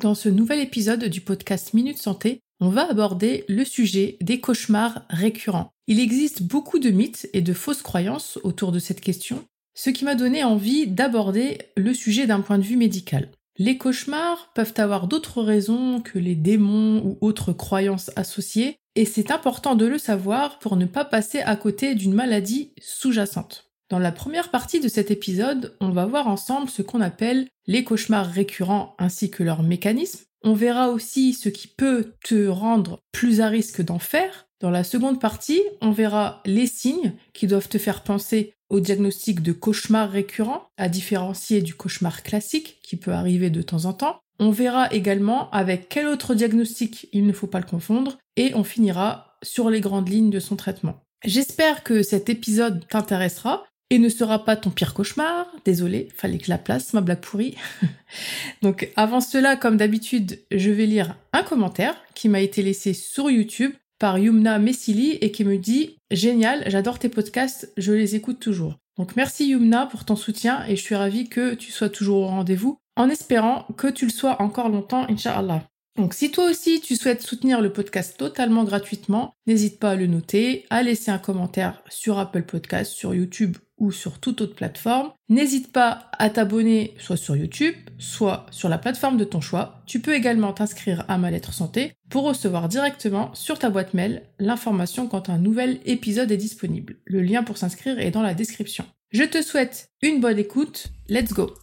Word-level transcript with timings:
Dans 0.00 0.14
ce 0.14 0.28
nouvel 0.28 0.60
épisode 0.60 1.06
du 1.06 1.20
podcast 1.20 1.74
Minute 1.74 1.98
Santé, 1.98 2.40
on 2.60 2.68
va 2.68 2.88
aborder 2.88 3.44
le 3.48 3.64
sujet 3.64 4.16
des 4.20 4.38
cauchemars 4.38 5.02
récurrents. 5.10 5.72
Il 5.88 5.98
existe 5.98 6.44
beaucoup 6.44 6.78
de 6.78 6.90
mythes 6.90 7.28
et 7.32 7.40
de 7.40 7.52
fausses 7.52 7.82
croyances 7.82 8.38
autour 8.44 8.70
de 8.70 8.78
cette 8.78 9.00
question, 9.00 9.44
ce 9.74 9.90
qui 9.90 10.04
m'a 10.04 10.14
donné 10.14 10.44
envie 10.44 10.86
d'aborder 10.86 11.58
le 11.76 11.92
sujet 11.94 12.28
d'un 12.28 12.42
point 12.42 12.58
de 12.58 12.62
vue 12.62 12.76
médical. 12.76 13.32
Les 13.56 13.76
cauchemars 13.76 14.52
peuvent 14.54 14.74
avoir 14.76 15.08
d'autres 15.08 15.42
raisons 15.42 16.00
que 16.00 16.20
les 16.20 16.36
démons 16.36 17.04
ou 17.04 17.18
autres 17.20 17.52
croyances 17.52 18.12
associées, 18.14 18.76
et 18.94 19.04
c'est 19.04 19.32
important 19.32 19.74
de 19.74 19.86
le 19.86 19.98
savoir 19.98 20.60
pour 20.60 20.76
ne 20.76 20.86
pas 20.86 21.04
passer 21.04 21.40
à 21.40 21.56
côté 21.56 21.96
d'une 21.96 22.14
maladie 22.14 22.70
sous-jacente. 22.80 23.67
Dans 23.90 23.98
la 23.98 24.12
première 24.12 24.50
partie 24.50 24.80
de 24.80 24.88
cet 24.88 25.10
épisode, 25.10 25.74
on 25.80 25.88
va 25.88 26.04
voir 26.04 26.28
ensemble 26.28 26.68
ce 26.68 26.82
qu'on 26.82 27.00
appelle 27.00 27.48
les 27.66 27.84
cauchemars 27.84 28.26
récurrents 28.26 28.94
ainsi 28.98 29.30
que 29.30 29.42
leurs 29.42 29.62
mécanismes. 29.62 30.24
On 30.44 30.52
verra 30.52 30.90
aussi 30.90 31.32
ce 31.32 31.48
qui 31.48 31.68
peut 31.68 32.12
te 32.22 32.48
rendre 32.48 33.00
plus 33.12 33.40
à 33.40 33.48
risque 33.48 33.80
d'en 33.80 33.98
faire. 33.98 34.46
Dans 34.60 34.70
la 34.70 34.84
seconde 34.84 35.20
partie, 35.20 35.62
on 35.80 35.90
verra 35.90 36.42
les 36.44 36.66
signes 36.66 37.14
qui 37.32 37.46
doivent 37.46 37.68
te 37.68 37.78
faire 37.78 38.02
penser 38.02 38.52
au 38.68 38.80
diagnostic 38.80 39.40
de 39.40 39.52
cauchemar 39.52 40.10
récurrent, 40.10 40.66
à 40.76 40.90
différencier 40.90 41.62
du 41.62 41.74
cauchemar 41.74 42.22
classique 42.22 42.80
qui 42.82 42.96
peut 42.96 43.12
arriver 43.12 43.48
de 43.48 43.62
temps 43.62 43.86
en 43.86 43.94
temps. 43.94 44.20
On 44.38 44.50
verra 44.50 44.92
également 44.92 45.50
avec 45.50 45.88
quel 45.88 46.06
autre 46.06 46.34
diagnostic 46.34 47.08
il 47.12 47.26
ne 47.26 47.32
faut 47.32 47.46
pas 47.46 47.60
le 47.60 47.66
confondre 47.66 48.18
et 48.36 48.54
on 48.54 48.64
finira 48.64 49.38
sur 49.42 49.70
les 49.70 49.80
grandes 49.80 50.10
lignes 50.10 50.30
de 50.30 50.40
son 50.40 50.56
traitement. 50.56 51.00
J'espère 51.24 51.82
que 51.82 52.02
cet 52.02 52.28
épisode 52.28 52.86
t'intéressera 52.88 53.64
et 53.90 53.98
ne 53.98 54.08
sera 54.08 54.44
pas 54.44 54.56
ton 54.56 54.70
pire 54.70 54.94
cauchemar. 54.94 55.46
Désolé, 55.64 56.08
fallait 56.14 56.38
que 56.38 56.44
je 56.44 56.50
la 56.50 56.58
place, 56.58 56.92
ma 56.92 57.00
blague 57.00 57.20
pourrie. 57.20 57.56
Donc 58.62 58.90
avant 58.96 59.20
cela, 59.20 59.56
comme 59.56 59.76
d'habitude, 59.76 60.40
je 60.50 60.70
vais 60.70 60.86
lire 60.86 61.16
un 61.32 61.42
commentaire 61.42 61.96
qui 62.14 62.28
m'a 62.28 62.40
été 62.40 62.62
laissé 62.62 62.92
sur 62.92 63.30
YouTube 63.30 63.72
par 63.98 64.18
Yumna 64.18 64.58
Messili 64.58 65.12
et 65.20 65.32
qui 65.32 65.44
me 65.44 65.58
dit 65.58 65.96
Génial, 66.10 66.64
j'adore 66.66 66.98
tes 66.98 67.08
podcasts, 67.08 67.72
je 67.76 67.92
les 67.92 68.14
écoute 68.14 68.40
toujours. 68.40 68.78
Donc 68.96 69.16
merci 69.16 69.48
Yumna 69.48 69.86
pour 69.86 70.04
ton 70.04 70.16
soutien 70.16 70.64
et 70.66 70.76
je 70.76 70.82
suis 70.82 70.94
ravie 70.94 71.28
que 71.28 71.54
tu 71.54 71.72
sois 71.72 71.88
toujours 71.88 72.22
au 72.22 72.26
rendez-vous 72.26 72.78
en 72.96 73.08
espérant 73.08 73.66
que 73.76 73.86
tu 73.86 74.06
le 74.06 74.10
sois 74.10 74.42
encore 74.42 74.68
longtemps, 74.68 75.06
Inch'Allah. 75.08 75.64
Donc 75.96 76.14
si 76.14 76.30
toi 76.30 76.48
aussi 76.50 76.80
tu 76.80 76.96
souhaites 76.96 77.22
soutenir 77.22 77.60
le 77.60 77.72
podcast 77.72 78.16
totalement 78.16 78.64
gratuitement, 78.64 79.34
n'hésite 79.46 79.78
pas 79.78 79.90
à 79.90 79.96
le 79.96 80.06
noter, 80.06 80.64
à 80.70 80.82
laisser 80.82 81.10
un 81.10 81.18
commentaire 81.18 81.82
sur 81.88 82.18
Apple 82.18 82.42
Podcast, 82.42 82.92
sur 82.92 83.14
YouTube 83.14 83.56
ou 83.78 83.92
sur 83.92 84.18
toute 84.18 84.40
autre 84.40 84.54
plateforme. 84.54 85.10
N'hésite 85.28 85.72
pas 85.72 86.10
à 86.18 86.30
t'abonner 86.30 86.94
soit 86.98 87.16
sur 87.16 87.36
YouTube, 87.36 87.74
soit 87.98 88.46
sur 88.50 88.68
la 88.68 88.78
plateforme 88.78 89.16
de 89.16 89.24
ton 89.24 89.40
choix. 89.40 89.82
Tu 89.86 90.00
peux 90.00 90.14
également 90.14 90.52
t'inscrire 90.52 91.04
à 91.08 91.18
ma 91.18 91.30
lettre 91.30 91.52
santé 91.52 91.92
pour 92.10 92.24
recevoir 92.24 92.68
directement 92.68 93.34
sur 93.34 93.58
ta 93.58 93.70
boîte 93.70 93.94
mail 93.94 94.22
l'information 94.38 95.06
quand 95.06 95.28
un 95.28 95.38
nouvel 95.38 95.80
épisode 95.84 96.32
est 96.32 96.36
disponible. 96.36 96.96
Le 97.04 97.22
lien 97.22 97.42
pour 97.42 97.58
s'inscrire 97.58 97.98
est 97.98 98.10
dans 98.10 98.22
la 98.22 98.34
description. 98.34 98.84
Je 99.10 99.24
te 99.24 99.42
souhaite 99.42 99.90
une 100.02 100.20
bonne 100.20 100.38
écoute. 100.38 100.88
Let's 101.08 101.32
go 101.32 101.54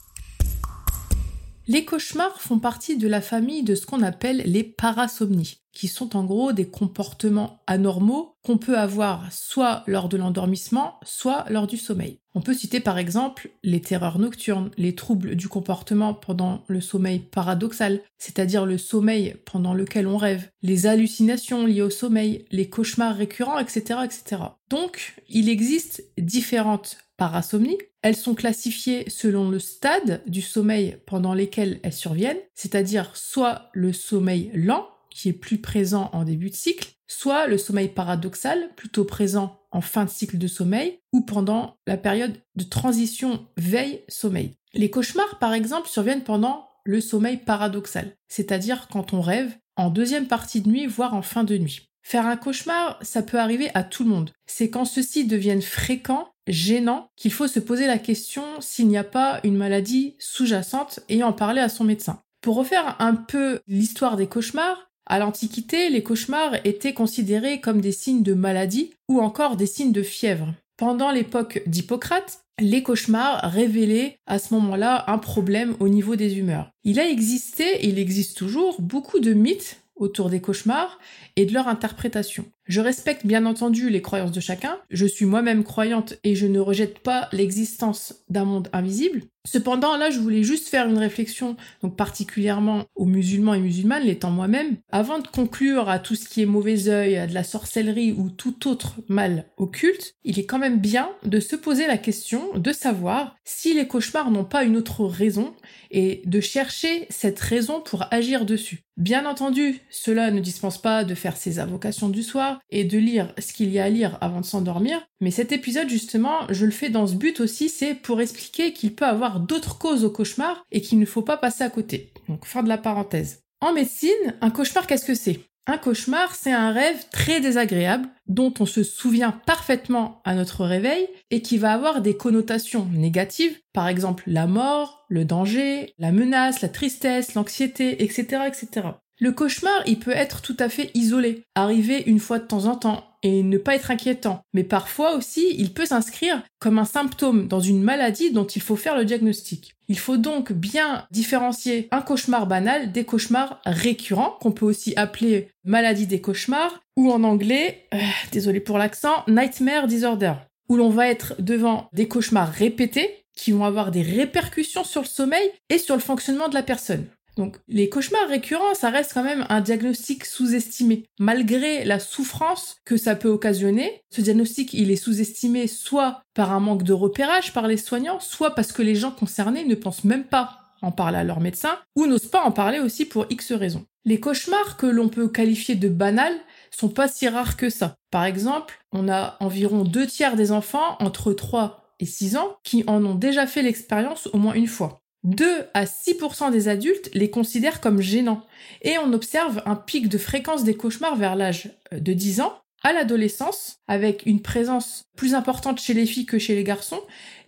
les 1.67 1.83
cauchemars 1.83 2.39
font 2.41 2.59
partie 2.59 2.97
de 2.97 3.07
la 3.07 3.21
famille 3.21 3.63
de 3.63 3.73
ce 3.73 3.87
qu'on 3.87 4.03
appelle 4.03 4.43
les 4.45 4.63
parasomnies, 4.63 5.61
qui 5.75 5.87
sont 5.87 6.15
en 6.15 6.23
gros 6.23 6.53
des 6.53 6.67
comportements 6.67 7.59
anormaux 7.67 8.35
qu'on 8.43 8.57
peut 8.57 8.77
avoir 8.77 9.31
soit 9.31 9.83
lors 9.85 10.09
de 10.09 10.17
l'endormissement, 10.17 10.99
soit 11.03 11.45
lors 11.49 11.67
du 11.67 11.77
sommeil. 11.77 12.19
On 12.33 12.41
peut 12.41 12.53
citer 12.53 12.79
par 12.79 12.97
exemple 12.97 13.49
les 13.63 13.81
terreurs 13.81 14.17
nocturnes, 14.17 14.71
les 14.77 14.95
troubles 14.95 15.35
du 15.35 15.47
comportement 15.47 16.13
pendant 16.13 16.63
le 16.67 16.81
sommeil 16.81 17.19
paradoxal, 17.19 18.01
c'est-à-dire 18.17 18.65
le 18.65 18.77
sommeil 18.77 19.35
pendant 19.45 19.73
lequel 19.73 20.07
on 20.07 20.17
rêve, 20.17 20.49
les 20.63 20.85
hallucinations 20.85 21.65
liées 21.65 21.81
au 21.81 21.89
sommeil, 21.89 22.45
les 22.51 22.69
cauchemars 22.69 23.15
récurrents, 23.15 23.59
etc., 23.59 23.99
etc. 24.03 24.41
Donc, 24.69 25.15
il 25.29 25.49
existe 25.49 26.03
différentes 26.17 26.97
parasomnies. 27.17 27.77
Elles 28.01 28.15
sont 28.15 28.35
classifiées 28.35 29.09
selon 29.09 29.49
le 29.49 29.59
stade 29.59 30.21
du 30.27 30.41
sommeil 30.41 30.97
pendant 31.05 31.33
lesquels 31.33 31.79
elles 31.83 31.93
surviennent, 31.93 32.37
c'est-à-dire 32.53 33.11
soit 33.15 33.69
le 33.73 33.93
sommeil 33.93 34.51
lent, 34.53 34.87
qui 35.15 35.29
est 35.29 35.33
plus 35.33 35.59
présent 35.59 36.09
en 36.13 36.25
début 36.25 36.49
de 36.49 36.55
cycle, 36.55 36.91
soit 37.07 37.47
le 37.47 37.57
sommeil 37.57 37.87
paradoxal, 37.87 38.69
plutôt 38.75 39.05
présent 39.05 39.61
en 39.71 39.81
fin 39.81 40.03
de 40.03 40.09
cycle 40.09 40.37
de 40.37 40.47
sommeil, 40.47 40.99
ou 41.13 41.21
pendant 41.21 41.77
la 41.87 41.97
période 41.97 42.35
de 42.55 42.63
transition 42.63 43.47
veille-sommeil. 43.57 44.51
Les 44.73 44.89
cauchemars, 44.89 45.39
par 45.39 45.53
exemple, 45.53 45.87
surviennent 45.87 46.23
pendant 46.23 46.67
le 46.83 46.99
sommeil 46.99 47.37
paradoxal, 47.37 48.15
c'est-à-dire 48.27 48.89
quand 48.91 49.13
on 49.13 49.21
rêve 49.21 49.55
en 49.77 49.89
deuxième 49.89 50.27
partie 50.27 50.61
de 50.61 50.69
nuit, 50.69 50.85
voire 50.85 51.13
en 51.13 51.21
fin 51.21 51.43
de 51.43 51.57
nuit. 51.57 51.89
Faire 52.03 52.27
un 52.27 52.37
cauchemar, 52.37 52.99
ça 53.01 53.23
peut 53.23 53.39
arriver 53.39 53.71
à 53.73 53.83
tout 53.83 54.03
le 54.03 54.09
monde. 54.09 54.31
C'est 54.45 54.69
quand 54.69 54.85
ceux-ci 54.85 55.25
deviennent 55.25 55.61
fréquents, 55.61 56.27
gênants, 56.45 57.07
qu'il 57.15 57.31
faut 57.31 57.47
se 57.47 57.59
poser 57.59 57.87
la 57.87 57.97
question 57.97 58.43
s'il 58.59 58.87
n'y 58.87 58.97
a 58.97 59.03
pas 59.03 59.39
une 59.43 59.57
maladie 59.57 60.15
sous-jacente 60.19 60.99
et 61.09 61.23
en 61.23 61.33
parler 61.33 61.61
à 61.61 61.69
son 61.69 61.83
médecin. 61.83 62.21
Pour 62.41 62.57
refaire 62.57 62.95
un 62.99 63.15
peu 63.15 63.59
l'histoire 63.67 64.17
des 64.17 64.27
cauchemars, 64.27 64.91
à 65.05 65.19
l'Antiquité, 65.19 65.89
les 65.89 66.03
cauchemars 66.03 66.55
étaient 66.65 66.93
considérés 66.93 67.61
comme 67.61 67.81
des 67.81 67.91
signes 67.91 68.23
de 68.23 68.33
maladie 68.33 68.91
ou 69.07 69.19
encore 69.19 69.55
des 69.55 69.67
signes 69.67 69.91
de 69.91 70.03
fièvre. 70.03 70.53
Pendant 70.77 71.11
l'époque 71.11 71.61
d'Hippocrate, 71.67 72.39
les 72.59 72.83
cauchemars 72.83 73.41
révélaient 73.51 74.17
à 74.25 74.39
ce 74.39 74.53
moment-là 74.53 75.03
un 75.07 75.17
problème 75.17 75.75
au 75.79 75.89
niveau 75.89 76.15
des 76.15 76.37
humeurs. 76.37 76.71
Il 76.83 76.99
a 76.99 77.09
existé, 77.09 77.85
il 77.85 77.99
existe 77.99 78.37
toujours, 78.37 78.81
beaucoup 78.81 79.19
de 79.19 79.33
mythes 79.33 79.81
autour 79.95 80.29
des 80.29 80.41
cauchemars 80.41 80.99
et 81.35 81.45
de 81.45 81.53
leur 81.53 81.67
interprétation. 81.67 82.45
Je 82.65 82.81
respecte 82.81 83.25
bien 83.25 83.45
entendu 83.45 83.89
les 83.89 84.01
croyances 84.01 84.31
de 84.31 84.39
chacun, 84.39 84.77
je 84.89 85.05
suis 85.05 85.25
moi-même 85.25 85.63
croyante 85.63 86.15
et 86.23 86.35
je 86.35 86.47
ne 86.47 86.59
rejette 86.59 86.99
pas 86.99 87.29
l'existence 87.31 88.23
d'un 88.29 88.45
monde 88.45 88.69
invisible. 88.73 89.21
Cependant, 89.45 89.95
là, 89.95 90.09
je 90.09 90.19
voulais 90.19 90.43
juste 90.43 90.67
faire 90.67 90.87
une 90.87 90.97
réflexion, 90.97 91.55
donc 91.81 91.95
particulièrement 91.95 92.85
aux 92.95 93.05
musulmans 93.05 93.53
et 93.53 93.59
musulmanes, 93.59 94.03
l'étant 94.03 94.31
moi-même, 94.31 94.77
avant 94.91 95.19
de 95.19 95.27
conclure 95.27 95.89
à 95.89 95.99
tout 95.99 96.15
ce 96.15 96.27
qui 96.27 96.41
est 96.41 96.47
mauvais 96.47 96.89
œil, 96.89 97.17
à 97.17 97.27
de 97.27 97.33
la 97.33 97.43
sorcellerie 97.43 98.11
ou 98.11 98.29
tout 98.29 98.67
autre 98.67 98.95
mal 99.07 99.45
occulte, 99.57 100.15
il 100.23 100.39
est 100.39 100.45
quand 100.45 100.59
même 100.59 100.79
bien 100.79 101.09
de 101.23 101.39
se 101.39 101.55
poser 101.55 101.87
la 101.87 101.97
question 101.97 102.57
de 102.57 102.73
savoir 102.73 103.35
si 103.43 103.73
les 103.73 103.87
cauchemars 103.87 104.31
n'ont 104.31 104.43
pas 104.45 104.63
une 104.63 104.77
autre 104.77 105.05
raison 105.05 105.53
et 105.91 106.21
de 106.25 106.39
chercher 106.39 107.05
cette 107.09 107.39
raison 107.39 107.81
pour 107.81 108.05
agir 108.11 108.45
dessus. 108.45 108.83
Bien 108.97 109.25
entendu, 109.25 109.81
cela 109.89 110.31
ne 110.31 110.39
dispense 110.39 110.81
pas 110.81 111.03
de 111.03 111.15
faire 111.15 111.35
ses 111.35 111.59
invocations 111.59 112.07
du 112.07 112.23
soir 112.23 112.61
et 112.69 112.85
de 112.85 112.97
lire 112.97 113.33
ce 113.37 113.51
qu'il 113.51 113.69
y 113.69 113.77
a 113.77 113.83
à 113.83 113.89
lire 113.89 114.17
avant 114.21 114.39
de 114.39 114.45
s'endormir, 114.45 115.05
mais 115.19 115.31
cet 115.31 115.51
épisode 115.51 115.89
justement, 115.89 116.47
je 116.49 116.65
le 116.65 116.71
fais 116.71 116.89
dans 116.89 117.05
ce 117.05 117.15
but 117.15 117.41
aussi, 117.41 117.67
c'est 117.67 117.93
pour 117.93 118.21
expliquer 118.21 118.71
qu'il 118.71 118.95
peut 118.95 119.05
avoir 119.05 119.34
d'autres 119.39 119.77
causes 119.77 120.05
au 120.05 120.09
cauchemar 120.09 120.63
et 120.71 120.81
qu'il 120.81 120.99
ne 120.99 121.05
faut 121.05 121.21
pas 121.21 121.37
passer 121.37 121.63
à 121.63 121.69
côté. 121.69 122.13
Donc 122.27 122.45
fin 122.45 122.63
de 122.63 122.69
la 122.69 122.77
parenthèse. 122.77 123.43
En 123.61 123.73
médecine, 123.73 124.35
un 124.41 124.49
cauchemar 124.49 124.87
qu'est-ce 124.87 125.05
que 125.05 125.15
c'est? 125.15 125.39
Un 125.67 125.79
cauchemar, 125.79 126.35
c'est 126.35 126.51
un 126.51 126.71
rêve 126.71 127.05
très 127.11 127.41
désagréable 127.41 128.07
dont 128.27 128.53
on 128.59 128.67
se 128.67 128.83
souvient 128.83 129.31
parfaitement 129.31 130.21
à 130.23 130.35
notre 130.35 130.63
réveil 130.63 131.07
et 131.31 131.41
qui 131.41 131.57
va 131.57 131.73
avoir 131.73 132.01
des 132.01 132.15
connotations 132.15 132.87
négatives, 132.93 133.57
par 133.73 133.87
exemple 133.87 134.23
la 134.27 134.45
mort, 134.45 135.05
le 135.09 135.25
danger, 135.25 135.95
la 135.97 136.11
menace, 136.11 136.61
la 136.61 136.69
tristesse, 136.69 137.33
l'anxiété, 137.33 138.03
etc., 138.03 138.43
etc. 138.45 138.89
Le 139.17 139.31
cauchemar, 139.31 139.81
il 139.87 139.97
peut 139.97 140.11
être 140.11 140.41
tout 140.41 140.57
à 140.59 140.69
fait 140.69 140.91
isolé, 140.93 141.43
arriver 141.55 142.03
une 142.05 142.19
fois 142.19 142.37
de 142.37 142.45
temps 142.45 142.65
en 142.65 142.75
temps 142.75 143.14
et 143.25 143.41
ne 143.41 143.57
pas 143.57 143.73
être 143.73 143.89
inquiétant. 143.89 144.41
Mais 144.53 144.63
parfois 144.63 145.15
aussi, 145.15 145.55
il 145.57 145.73
peut 145.73 145.87
s'inscrire 145.87 146.43
comme 146.59 146.77
un 146.77 146.85
symptôme 146.85 147.47
dans 147.47 147.59
une 147.59 147.81
maladie 147.81 148.29
dont 148.31 148.45
il 148.45 148.61
faut 148.61 148.75
faire 148.75 148.95
le 148.95 149.03
diagnostic. 149.03 149.73
Il 149.87 149.97
faut 149.97 150.17
donc 150.17 150.53
bien 150.53 151.07
différencier 151.09 151.87
un 151.89 152.01
cauchemar 152.01 152.45
banal 152.45 152.91
des 152.91 153.03
cauchemars 153.03 153.61
récurrents, 153.65 154.37
qu'on 154.39 154.51
peut 154.51 154.65
aussi 154.67 154.93
appeler 154.95 155.49
maladie 155.63 156.05
des 156.05 156.21
cauchemars, 156.21 156.81
ou 156.97 157.11
en 157.11 157.23
anglais, 157.23 157.87
euh, 157.95 157.97
désolé 158.31 158.59
pour 158.59 158.77
l'accent, 158.77 159.23
nightmare 159.27 159.87
disorder, 159.87 160.33
où 160.69 160.77
l'on 160.77 160.89
va 160.89 161.07
être 161.07 161.33
devant 161.39 161.89
des 161.93 162.07
cauchemars 162.07 162.51
répétés 162.51 163.25
qui 163.35 163.51
vont 163.51 163.65
avoir 163.65 163.89
des 163.89 164.03
répercussions 164.03 164.83
sur 164.83 165.01
le 165.01 165.07
sommeil 165.07 165.49
et 165.69 165.79
sur 165.79 165.95
le 165.95 166.01
fonctionnement 166.01 166.47
de 166.47 166.53
la 166.53 166.63
personne. 166.63 167.07
Donc 167.35 167.57
les 167.67 167.89
cauchemars 167.89 168.27
récurrents, 168.27 168.73
ça 168.73 168.89
reste 168.89 169.13
quand 169.13 169.23
même 169.23 169.45
un 169.49 169.61
diagnostic 169.61 170.25
sous-estimé. 170.25 171.05
Malgré 171.19 171.83
la 171.83 171.99
souffrance 171.99 172.77
que 172.85 172.97
ça 172.97 173.15
peut 173.15 173.29
occasionner, 173.29 174.03
ce 174.09 174.21
diagnostic, 174.21 174.73
il 174.73 174.91
est 174.91 174.95
sous-estimé 174.95 175.67
soit 175.67 176.21
par 176.33 176.51
un 176.51 176.59
manque 176.59 176.83
de 176.83 176.93
repérage 176.93 177.53
par 177.53 177.67
les 177.67 177.77
soignants, 177.77 178.19
soit 178.19 178.55
parce 178.55 178.71
que 178.71 178.81
les 178.81 178.95
gens 178.95 179.11
concernés 179.11 179.65
ne 179.65 179.75
pensent 179.75 180.03
même 180.03 180.25
pas 180.25 180.61
en 180.81 180.91
parler 180.91 181.17
à 181.17 181.23
leur 181.23 181.39
médecin, 181.39 181.77
ou 181.95 182.05
n'osent 182.05 182.29
pas 182.29 182.43
en 182.43 182.51
parler 182.51 182.79
aussi 182.79 183.05
pour 183.05 183.25
X 183.29 183.51
raisons. 183.53 183.85
Les 184.03 184.19
cauchemars 184.19 184.77
que 184.77 184.85
l'on 184.85 185.09
peut 185.09 185.27
qualifier 185.29 185.73
de 185.75 185.89
banals 185.89 186.37
sont 186.69 186.89
pas 186.89 187.07
si 187.07 187.27
rares 187.27 187.57
que 187.57 187.69
ça. 187.69 187.95
Par 188.11 188.25
exemple, 188.25 188.79
on 188.91 189.09
a 189.09 189.35
environ 189.39 189.83
deux 189.83 190.05
tiers 190.05 190.35
des 190.35 190.51
enfants 190.51 190.97
entre 190.99 191.33
3 191.33 191.95
et 191.99 192.05
6 192.05 192.37
ans 192.37 192.57
qui 192.63 192.83
en 192.87 193.03
ont 193.03 193.15
déjà 193.15 193.47
fait 193.47 193.63
l'expérience 193.63 194.27
au 194.27 194.37
moins 194.37 194.53
une 194.53 194.67
fois. 194.67 195.01
2 195.25 195.65
à 195.73 195.85
6% 195.85 196.51
des 196.51 196.67
adultes 196.67 197.09
les 197.13 197.29
considèrent 197.29 197.81
comme 197.81 198.01
gênants 198.01 198.45
et 198.83 198.97
on 198.99 199.11
observe 199.11 199.61
un 199.65 199.75
pic 199.75 200.07
de 200.07 200.17
fréquence 200.17 200.63
des 200.63 200.75
cauchemars 200.75 201.15
vers 201.15 201.35
l'âge 201.35 201.71
euh, 201.93 201.99
de 201.99 202.13
10 202.13 202.41
ans 202.41 202.53
à 202.83 202.93
l'adolescence 202.93 203.79
avec 203.87 204.23
une 204.27 204.41
présence 204.41 205.03
plus 205.17 205.33
importante 205.33 205.81
chez 205.81 205.95
les 205.95 206.05
filles 206.05 206.27
que 206.27 206.37
chez 206.37 206.55
les 206.55 206.63
garçons 206.63 207.01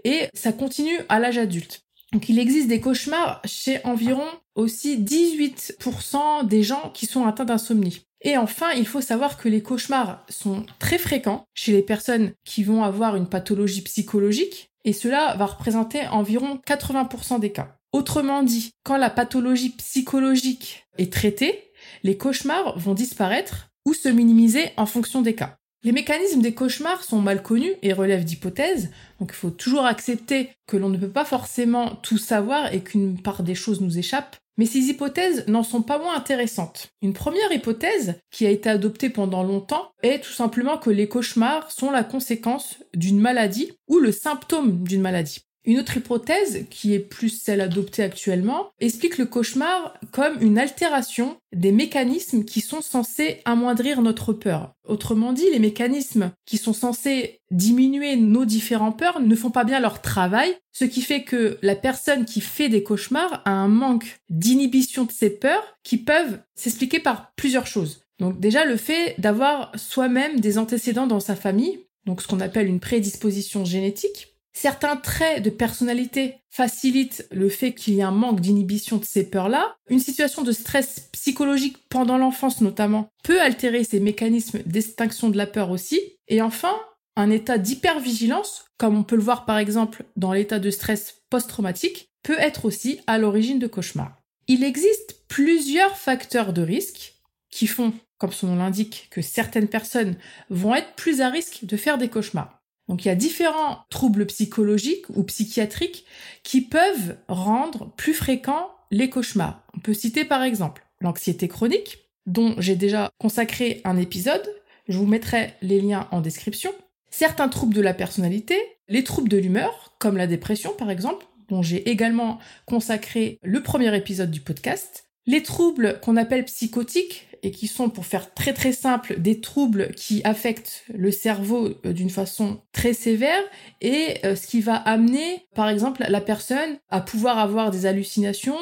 et 0.04 0.28
ça 0.34 0.52
continue 0.52 1.00
à 1.08 1.20
l'âge 1.20 1.38
adulte. 1.38 1.82
Donc 2.14 2.30
il 2.30 2.40
existe 2.40 2.68
des 2.68 2.82
cauchemars 2.82 3.42
chez 3.46 3.80
environ 3.84 4.26
aussi 4.56 4.98
18% 4.98 6.48
des 6.48 6.64
gens 6.64 6.92
qui 6.94 7.06
sont 7.06 7.26
atteints 7.26 7.46
d'insomnie. 7.46 8.08
Et 8.22 8.38
enfin, 8.38 8.72
il 8.72 8.88
faut 8.88 9.02
savoir 9.02 9.38
que 9.38 9.48
les 9.48 9.62
cauchemars 9.62 10.26
sont 10.30 10.66
très 10.80 10.98
fréquents 10.98 11.46
chez 11.54 11.72
les 11.72 11.84
personnes 11.84 12.32
qui 12.44 12.64
vont 12.64 12.84
avoir 12.84 13.16
une 13.16 13.30
pathologie 13.30 13.84
psychologique, 13.84 14.72
et 14.88 14.94
cela 14.94 15.36
va 15.36 15.48
représenter 15.48 16.08
environ 16.08 16.62
80% 16.66 17.42
des 17.42 17.52
cas. 17.52 17.78
Autrement 17.92 18.42
dit, 18.42 18.72
quand 18.84 18.96
la 18.96 19.10
pathologie 19.10 19.72
psychologique 19.72 20.88
est 20.98 21.12
traitée, 21.12 21.72
les 22.04 22.16
cauchemars 22.16 22.80
vont 22.80 22.94
disparaître 22.94 23.68
ou 23.86 23.94
se 23.94 24.08
minimiser 24.08 24.72
en 24.78 24.86
fonction 24.86 25.22
des 25.22 25.36
cas. 25.36 25.58
Les 25.84 25.92
mécanismes 25.92 26.42
des 26.42 26.54
cauchemars 26.54 27.04
sont 27.04 27.20
mal 27.20 27.44
connus 27.44 27.74
et 27.82 27.92
relèvent 27.92 28.24
d'hypothèses, 28.24 28.90
donc 29.20 29.32
il 29.34 29.36
faut 29.36 29.50
toujours 29.50 29.86
accepter 29.86 30.52
que 30.68 30.78
l'on 30.78 30.88
ne 30.88 30.98
peut 30.98 31.10
pas 31.10 31.26
forcément 31.26 31.98
tout 31.98 32.18
savoir 32.18 32.74
et 32.74 32.80
qu'une 32.80 33.22
part 33.22 33.44
des 33.44 33.56
choses 33.56 33.82
nous 33.82 33.98
échappe. 33.98 34.38
Mais 34.58 34.66
ces 34.66 34.80
hypothèses 34.80 35.46
n'en 35.48 35.64
sont 35.64 35.84
pas 35.84 36.00
moins 36.00 36.16
intéressantes. 36.16 36.90
Une 37.02 37.14
première 37.14 37.52
hypothèse, 37.52 38.20
qui 38.32 38.46
a 38.46 38.50
été 38.50 38.70
adoptée 38.70 39.10
pendant 39.10 39.44
longtemps, 39.44 39.92
est 40.04 40.24
tout 40.24 40.32
simplement 40.32 40.78
que 40.78 40.90
les 40.90 41.08
cauchemars 41.08 41.72
sont 41.72 41.92
la 41.92 42.04
conséquence 42.04 42.78
d'une 42.96 43.20
maladie 43.20 43.72
ou 43.88 44.00
le 44.00 44.12
symptôme 44.12 44.84
d'une 44.84 45.02
maladie. 45.02 45.47
Une 45.68 45.80
autre 45.80 45.98
hypothèse, 45.98 46.66
qui 46.70 46.94
est 46.94 47.00
plus 47.00 47.28
celle 47.28 47.60
adoptée 47.60 48.02
actuellement, 48.02 48.70
explique 48.80 49.18
le 49.18 49.26
cauchemar 49.26 50.00
comme 50.12 50.42
une 50.42 50.58
altération 50.58 51.36
des 51.54 51.74
mécanismes 51.74 52.46
qui 52.46 52.62
sont 52.62 52.82
censés 52.82 53.42
amoindrir 53.44 54.02
notre 54.02 54.32
peur. 54.32 54.72
Autrement 54.86 55.34
dit, 55.34 55.44
les 55.52 55.60
mécanismes 55.60 56.32
qui 56.46 56.58
sont 56.58 56.72
censés 56.72 57.42
diminuer 57.52 58.16
nos 58.16 58.46
différentes 58.46 58.98
peurs 58.98 59.20
ne 59.20 59.36
font 59.36 59.52
pas 59.52 59.66
bien 59.66 59.82
leur 59.82 60.02
travail, 60.02 60.56
ce 60.72 60.86
qui 60.86 61.02
fait 61.02 61.24
que 61.24 61.58
la 61.62 61.76
personne 61.76 62.24
qui 62.24 62.40
fait 62.40 62.70
des 62.70 62.84
cauchemars 62.84 63.42
a 63.44 63.52
un 63.52 63.68
manque 63.68 64.20
d'inhibition 64.30 65.04
de 65.04 65.12
ses 65.12 65.32
peurs 65.32 65.78
qui 65.84 65.98
peuvent 65.98 66.40
s'expliquer 66.56 67.00
par 67.00 67.34
plusieurs 67.36 67.68
choses. 67.68 68.04
Donc 68.20 68.40
déjà 68.40 68.64
le 68.64 68.78
fait 68.78 69.16
d'avoir 69.18 69.74
soi-même 69.78 70.40
des 70.40 70.58
antécédents 70.58 71.08
dans 71.08 71.20
sa 71.20 71.36
famille, 71.36 71.82
donc 72.06 72.22
ce 72.22 72.28
qu'on 72.28 72.40
appelle 72.40 72.68
une 72.68 72.80
prédisposition 72.80 73.66
génétique, 73.66 74.37
Certains 74.60 74.96
traits 74.96 75.44
de 75.44 75.52
personnalité 75.52 76.38
facilitent 76.50 77.28
le 77.32 77.48
fait 77.48 77.76
qu'il 77.76 77.94
y 77.94 78.00
ait 78.00 78.02
un 78.02 78.10
manque 78.10 78.42
d'inhibition 78.42 78.98
de 78.98 79.06
ces 79.06 79.30
peurs-là. 79.30 79.78
Une 79.88 80.00
situation 80.00 80.42
de 80.42 80.52
stress 80.52 81.10
psychologique 81.12 81.78
pendant 81.90 82.18
l'enfance 82.18 82.60
notamment 82.62 83.10
peut 83.24 83.40
altérer 83.40 83.84
ces 83.84 84.00
mécanismes 84.00 84.64
d'extinction 84.66 85.30
de 85.30 85.38
la 85.38 85.46
peur 85.46 85.70
aussi. 85.70 86.02
Et 86.28 86.42
enfin, 86.42 86.74
un 87.16 87.30
état 87.30 87.60
d'hypervigilance, 87.60 88.66
comme 88.80 88.98
on 88.98 89.04
peut 89.04 89.16
le 89.16 89.22
voir 89.22 89.46
par 89.46 89.60
exemple 89.60 90.06
dans 90.16 90.34
l'état 90.34 90.58
de 90.58 90.72
stress 90.72 91.22
post-traumatique, 91.30 92.10
peut 92.24 92.40
être 92.40 92.66
aussi 92.66 93.00
à 93.06 93.20
l'origine 93.20 93.60
de 93.60 93.68
cauchemars. 93.68 94.18
Il 94.48 94.64
existe 94.64 95.22
plusieurs 95.28 95.96
facteurs 95.98 96.52
de 96.52 96.64
risque 96.64 97.14
qui 97.52 97.68
font, 97.68 97.94
comme 98.18 98.34
son 98.34 98.48
nom 98.48 98.56
l'indique, 98.56 99.08
que 99.12 99.22
certaines 99.22 99.68
personnes 99.68 100.16
vont 100.50 100.74
être 100.74 100.96
plus 100.96 101.22
à 101.22 101.30
risque 101.30 101.60
de 101.62 101.78
faire 101.78 102.00
des 102.00 102.10
cauchemars. 102.10 102.57
Donc 102.88 103.04
il 103.04 103.08
y 103.08 103.12
a 103.12 103.16
différents 103.16 103.80
troubles 103.90 104.26
psychologiques 104.28 105.06
ou 105.10 105.24
psychiatriques 105.24 106.06
qui 106.44 106.62
peuvent 106.62 107.18
rendre 107.28 107.92
plus 107.98 108.14
fréquents 108.14 108.72
les 108.92 109.10
cauchemars. 109.10 109.64
On 109.76 109.80
peut 109.80 109.94
citer 109.94 110.26
par 110.26 110.44
exemple 110.44 110.86
l'anxiété 111.02 111.48
chronique, 111.48 112.10
dont 112.26 112.56
j'ai 112.60 112.76
déjà 112.76 113.10
consacré 113.20 113.82
un 113.84 113.98
épisode, 113.98 114.48
je 114.88 114.98
vous 114.98 115.06
mettrai 115.06 115.54
les 115.62 115.82
liens 115.82 116.08
en 116.12 116.22
description. 116.22 116.72
Certains 117.10 117.50
troubles 117.50 117.74
de 117.74 117.82
la 117.82 117.94
personnalité, 117.94 118.58
les 118.88 119.04
troubles 119.04 119.30
de 119.30 119.38
l'humeur, 119.38 119.94
comme 120.00 120.18
la 120.18 120.28
dépression 120.28 120.74
par 120.74 120.90
exemple, 120.90 121.26
dont 121.50 121.62
j'ai 121.62 121.90
également 121.90 122.40
consacré 122.66 123.40
le 123.44 123.64
premier 123.64 123.96
épisode 123.96 124.32
du 124.32 124.42
podcast. 124.42 125.06
Les 125.26 125.44
troubles 125.44 126.00
qu'on 126.02 126.16
appelle 126.16 126.46
psychotiques, 126.46 127.27
et 127.44 127.52
qui 127.52 127.68
sont, 127.68 127.90
pour 127.90 128.06
faire 128.06 128.34
très 128.34 128.54
très 128.54 128.72
simple, 128.72 129.20
des 129.20 129.42
troubles 129.42 129.94
qui 129.96 130.22
affectent 130.24 130.84
le 130.94 131.12
cerveau 131.12 131.70
euh, 131.86 131.94
d'une 131.94 132.10
façon 132.10 132.62
très 132.72 132.94
sévère 132.94 133.42
et 133.82 134.18
euh, 134.26 134.36
ce 134.36 134.48
qui 134.48 134.62
va 134.62 134.76
amener, 134.76 135.46
par 135.56 135.70
exemple, 135.70 136.04
la 136.08 136.22
personne 136.22 136.78
à 136.90 137.02
pouvoir 137.02 137.40
avoir 137.40 137.72
des 137.72 137.86
hallucinations 137.86 138.58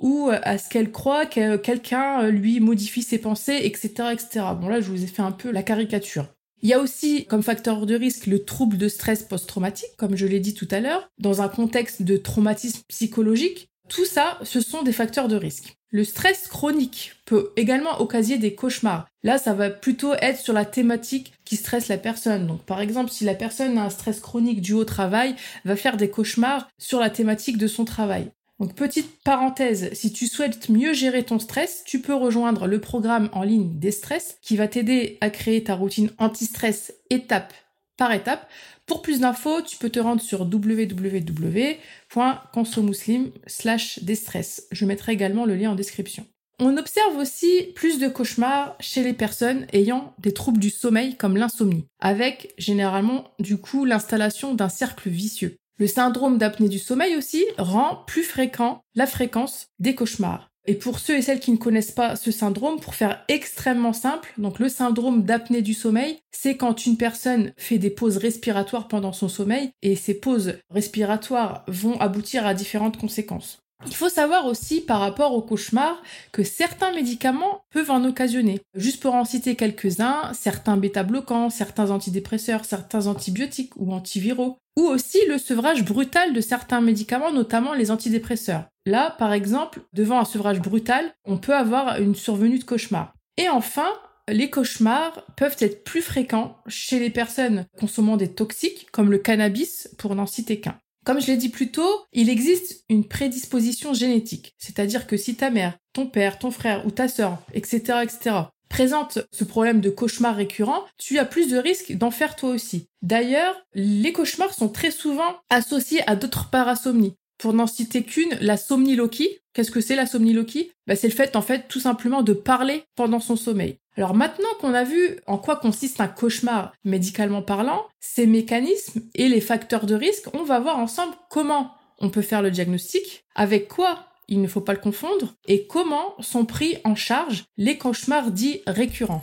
ou 0.00 0.28
euh, 0.28 0.38
à 0.42 0.58
ce 0.58 0.68
qu'elle 0.68 0.90
croit 0.90 1.26
que 1.26 1.56
quelqu'un 1.56 2.28
lui 2.28 2.60
modifie 2.60 3.02
ses 3.02 3.18
pensées, 3.18 3.60
etc., 3.62 3.88
etc. 4.12 4.46
Bon 4.60 4.68
là, 4.68 4.80
je 4.80 4.90
vous 4.90 5.04
ai 5.04 5.08
fait 5.08 5.22
un 5.22 5.32
peu 5.32 5.50
la 5.50 5.62
caricature. 5.62 6.26
Il 6.60 6.68
y 6.68 6.72
a 6.72 6.80
aussi 6.80 7.24
comme 7.26 7.42
facteur 7.42 7.86
de 7.86 7.94
risque 7.94 8.26
le 8.26 8.44
trouble 8.44 8.78
de 8.78 8.88
stress 8.88 9.22
post-traumatique, 9.22 9.96
comme 9.96 10.16
je 10.16 10.26
l'ai 10.26 10.40
dit 10.40 10.54
tout 10.54 10.68
à 10.72 10.80
l'heure, 10.80 11.08
dans 11.18 11.40
un 11.40 11.48
contexte 11.48 12.02
de 12.02 12.16
traumatisme 12.16 12.82
psychologique. 12.88 13.68
Tout 13.88 14.04
ça, 14.04 14.38
ce 14.42 14.60
sont 14.60 14.82
des 14.82 14.92
facteurs 14.92 15.28
de 15.28 15.36
risque. 15.36 15.77
Le 15.90 16.04
stress 16.04 16.48
chronique 16.48 17.14
peut 17.24 17.50
également 17.56 18.00
occasionner 18.00 18.38
des 18.38 18.54
cauchemars. 18.54 19.08
Là, 19.22 19.38
ça 19.38 19.54
va 19.54 19.70
plutôt 19.70 20.12
être 20.20 20.38
sur 20.38 20.52
la 20.52 20.66
thématique 20.66 21.32
qui 21.46 21.56
stresse 21.56 21.88
la 21.88 21.96
personne. 21.96 22.46
Donc, 22.46 22.62
par 22.62 22.80
exemple, 22.80 23.10
si 23.10 23.24
la 23.24 23.34
personne 23.34 23.78
a 23.78 23.84
un 23.84 23.90
stress 23.90 24.20
chronique 24.20 24.60
dû 24.60 24.74
au 24.74 24.84
travail, 24.84 25.34
va 25.64 25.76
faire 25.76 25.96
des 25.96 26.10
cauchemars 26.10 26.68
sur 26.76 27.00
la 27.00 27.08
thématique 27.08 27.56
de 27.56 27.66
son 27.66 27.86
travail. 27.86 28.30
Donc, 28.60 28.74
petite 28.74 29.22
parenthèse, 29.22 29.90
si 29.94 30.12
tu 30.12 30.26
souhaites 30.26 30.68
mieux 30.68 30.92
gérer 30.92 31.22
ton 31.22 31.38
stress, 31.38 31.84
tu 31.86 32.00
peux 32.00 32.14
rejoindre 32.14 32.66
le 32.66 32.80
programme 32.80 33.30
en 33.32 33.42
ligne 33.42 33.78
des 33.78 33.92
stress 33.92 34.36
qui 34.42 34.56
va 34.56 34.68
t'aider 34.68 35.16
à 35.22 35.30
créer 35.30 35.64
ta 35.64 35.74
routine 35.74 36.10
anti-stress 36.18 36.92
étape 37.08 37.54
par 37.98 38.12
étape 38.12 38.48
pour 38.88 39.02
plus 39.02 39.20
d'infos, 39.20 39.60
tu 39.60 39.76
peux 39.76 39.90
te 39.90 40.00
rendre 40.00 40.22
sur 40.22 40.40
www.consomuslim 40.40 43.30
slash 43.46 44.02
destress. 44.02 44.66
Je 44.72 44.86
mettrai 44.86 45.12
également 45.12 45.44
le 45.44 45.54
lien 45.54 45.72
en 45.72 45.74
description. 45.74 46.24
On 46.58 46.78
observe 46.78 47.18
aussi 47.18 47.68
plus 47.74 47.98
de 48.00 48.08
cauchemars 48.08 48.76
chez 48.80 49.02
les 49.04 49.12
personnes 49.12 49.66
ayant 49.74 50.14
des 50.18 50.32
troubles 50.32 50.58
du 50.58 50.70
sommeil 50.70 51.16
comme 51.16 51.36
l'insomnie, 51.36 51.84
avec 52.00 52.54
généralement 52.56 53.30
du 53.38 53.58
coup 53.58 53.84
l'installation 53.84 54.54
d'un 54.54 54.70
cercle 54.70 55.10
vicieux. 55.10 55.56
Le 55.78 55.86
syndrome 55.86 56.38
d'apnée 56.38 56.70
du 56.70 56.78
sommeil 56.78 57.14
aussi 57.14 57.44
rend 57.58 57.96
plus 58.06 58.24
fréquent 58.24 58.80
la 58.94 59.06
fréquence 59.06 59.66
des 59.78 59.94
cauchemars. 59.94 60.48
Et 60.68 60.74
pour 60.74 60.98
ceux 60.98 61.16
et 61.16 61.22
celles 61.22 61.40
qui 61.40 61.50
ne 61.50 61.56
connaissent 61.56 61.92
pas 61.92 62.14
ce 62.14 62.30
syndrome, 62.30 62.78
pour 62.78 62.94
faire 62.94 63.24
extrêmement 63.28 63.94
simple, 63.94 64.34
donc 64.36 64.58
le 64.58 64.68
syndrome 64.68 65.22
d'apnée 65.22 65.62
du 65.62 65.72
sommeil, 65.72 66.18
c'est 66.30 66.58
quand 66.58 66.84
une 66.84 66.98
personne 66.98 67.54
fait 67.56 67.78
des 67.78 67.88
pauses 67.88 68.18
respiratoires 68.18 68.86
pendant 68.86 69.14
son 69.14 69.28
sommeil 69.28 69.70
et 69.80 69.96
ces 69.96 70.12
pauses 70.12 70.58
respiratoires 70.68 71.64
vont 71.68 71.98
aboutir 72.00 72.46
à 72.46 72.52
différentes 72.52 72.98
conséquences. 72.98 73.62
Il 73.86 73.94
faut 73.94 74.08
savoir 74.08 74.46
aussi 74.46 74.80
par 74.80 74.98
rapport 74.98 75.32
au 75.34 75.40
cauchemar 75.40 76.02
que 76.32 76.42
certains 76.42 76.92
médicaments 76.92 77.62
peuvent 77.70 77.92
en 77.92 78.04
occasionner. 78.04 78.60
Juste 78.74 79.00
pour 79.00 79.14
en 79.14 79.24
citer 79.24 79.54
quelques-uns, 79.54 80.32
certains 80.34 80.76
bêta-bloquants, 80.76 81.48
certains 81.48 81.90
antidépresseurs, 81.90 82.64
certains 82.64 83.06
antibiotiques 83.06 83.76
ou 83.76 83.92
antiviraux, 83.92 84.58
ou 84.76 84.82
aussi 84.82 85.18
le 85.28 85.38
sevrage 85.38 85.84
brutal 85.84 86.32
de 86.32 86.40
certains 86.40 86.80
médicaments, 86.80 87.32
notamment 87.32 87.72
les 87.72 87.90
antidépresseurs. 87.90 88.64
Là, 88.84 89.14
par 89.16 89.32
exemple, 89.32 89.80
devant 89.92 90.18
un 90.18 90.24
sevrage 90.24 90.60
brutal, 90.60 91.14
on 91.24 91.36
peut 91.36 91.54
avoir 91.54 92.00
une 92.00 92.16
survenue 92.16 92.58
de 92.58 92.64
cauchemar. 92.64 93.14
Et 93.36 93.48
enfin, 93.48 93.88
les 94.28 94.50
cauchemars 94.50 95.24
peuvent 95.36 95.56
être 95.60 95.84
plus 95.84 96.02
fréquents 96.02 96.58
chez 96.66 96.98
les 96.98 97.10
personnes 97.10 97.66
consommant 97.78 98.16
des 98.16 98.32
toxiques, 98.32 98.88
comme 98.90 99.10
le 99.10 99.18
cannabis, 99.18 99.88
pour 99.98 100.14
n'en 100.14 100.26
citer 100.26 100.60
qu'un. 100.60 100.78
Comme 101.08 101.22
je 101.22 101.28
l'ai 101.28 101.38
dit 101.38 101.48
plus 101.48 101.70
tôt, 101.70 102.04
il 102.12 102.28
existe 102.28 102.84
une 102.90 103.02
prédisposition 103.02 103.94
génétique. 103.94 104.54
C'est-à-dire 104.58 105.06
que 105.06 105.16
si 105.16 105.36
ta 105.36 105.48
mère, 105.48 105.78
ton 105.94 106.04
père, 106.04 106.38
ton 106.38 106.50
frère 106.50 106.84
ou 106.84 106.90
ta 106.90 107.08
sœur, 107.08 107.38
etc., 107.54 108.00
etc., 108.02 108.36
présente 108.68 109.18
ce 109.32 109.44
problème 109.44 109.80
de 109.80 109.88
cauchemar 109.88 110.36
récurrent, 110.36 110.84
tu 110.98 111.18
as 111.18 111.24
plus 111.24 111.48
de 111.48 111.56
risques 111.56 111.94
d'en 111.94 112.10
faire 112.10 112.36
toi 112.36 112.50
aussi. 112.50 112.90
D'ailleurs, 113.00 113.56
les 113.72 114.12
cauchemars 114.12 114.52
sont 114.52 114.68
très 114.68 114.90
souvent 114.90 115.36
associés 115.48 116.06
à 116.06 116.14
d'autres 116.14 116.50
parasomnies. 116.50 117.14
Pour 117.38 117.54
n'en 117.54 117.66
citer 117.66 118.02
qu'une, 118.02 118.36
la 118.40 118.56
somniloquie. 118.56 119.38
Qu'est-ce 119.54 119.70
que 119.70 119.80
c'est 119.80 119.96
la 119.96 120.06
somniloquie 120.06 120.70
bah, 120.86 120.96
C'est 120.96 121.08
le 121.08 121.14
fait, 121.14 121.36
en 121.36 121.42
fait, 121.42 121.66
tout 121.68 121.80
simplement 121.80 122.22
de 122.22 122.32
parler 122.32 122.84
pendant 122.96 123.20
son 123.20 123.36
sommeil. 123.36 123.78
Alors 123.96 124.14
maintenant 124.14 124.48
qu'on 124.60 124.74
a 124.74 124.84
vu 124.84 125.18
en 125.26 125.38
quoi 125.38 125.56
consiste 125.56 126.00
un 126.00 126.06
cauchemar 126.06 126.72
médicalement 126.84 127.42
parlant, 127.42 127.84
ces 127.98 128.26
mécanismes 128.26 129.02
et 129.16 129.28
les 129.28 129.40
facteurs 129.40 129.86
de 129.86 129.96
risque, 129.96 130.28
on 130.34 130.44
va 130.44 130.60
voir 130.60 130.78
ensemble 130.78 131.14
comment 131.30 131.72
on 131.98 132.08
peut 132.08 132.22
faire 132.22 132.42
le 132.42 132.52
diagnostic, 132.52 133.24
avec 133.34 133.66
quoi 133.66 134.04
il 134.28 134.40
ne 134.40 134.46
faut 134.46 134.60
pas 134.60 134.74
le 134.74 134.78
confondre, 134.78 135.34
et 135.46 135.66
comment 135.66 136.14
sont 136.20 136.44
pris 136.44 136.76
en 136.84 136.94
charge 136.94 137.44
les 137.56 137.76
cauchemars 137.78 138.30
dits 138.30 138.60
récurrents. 138.66 139.22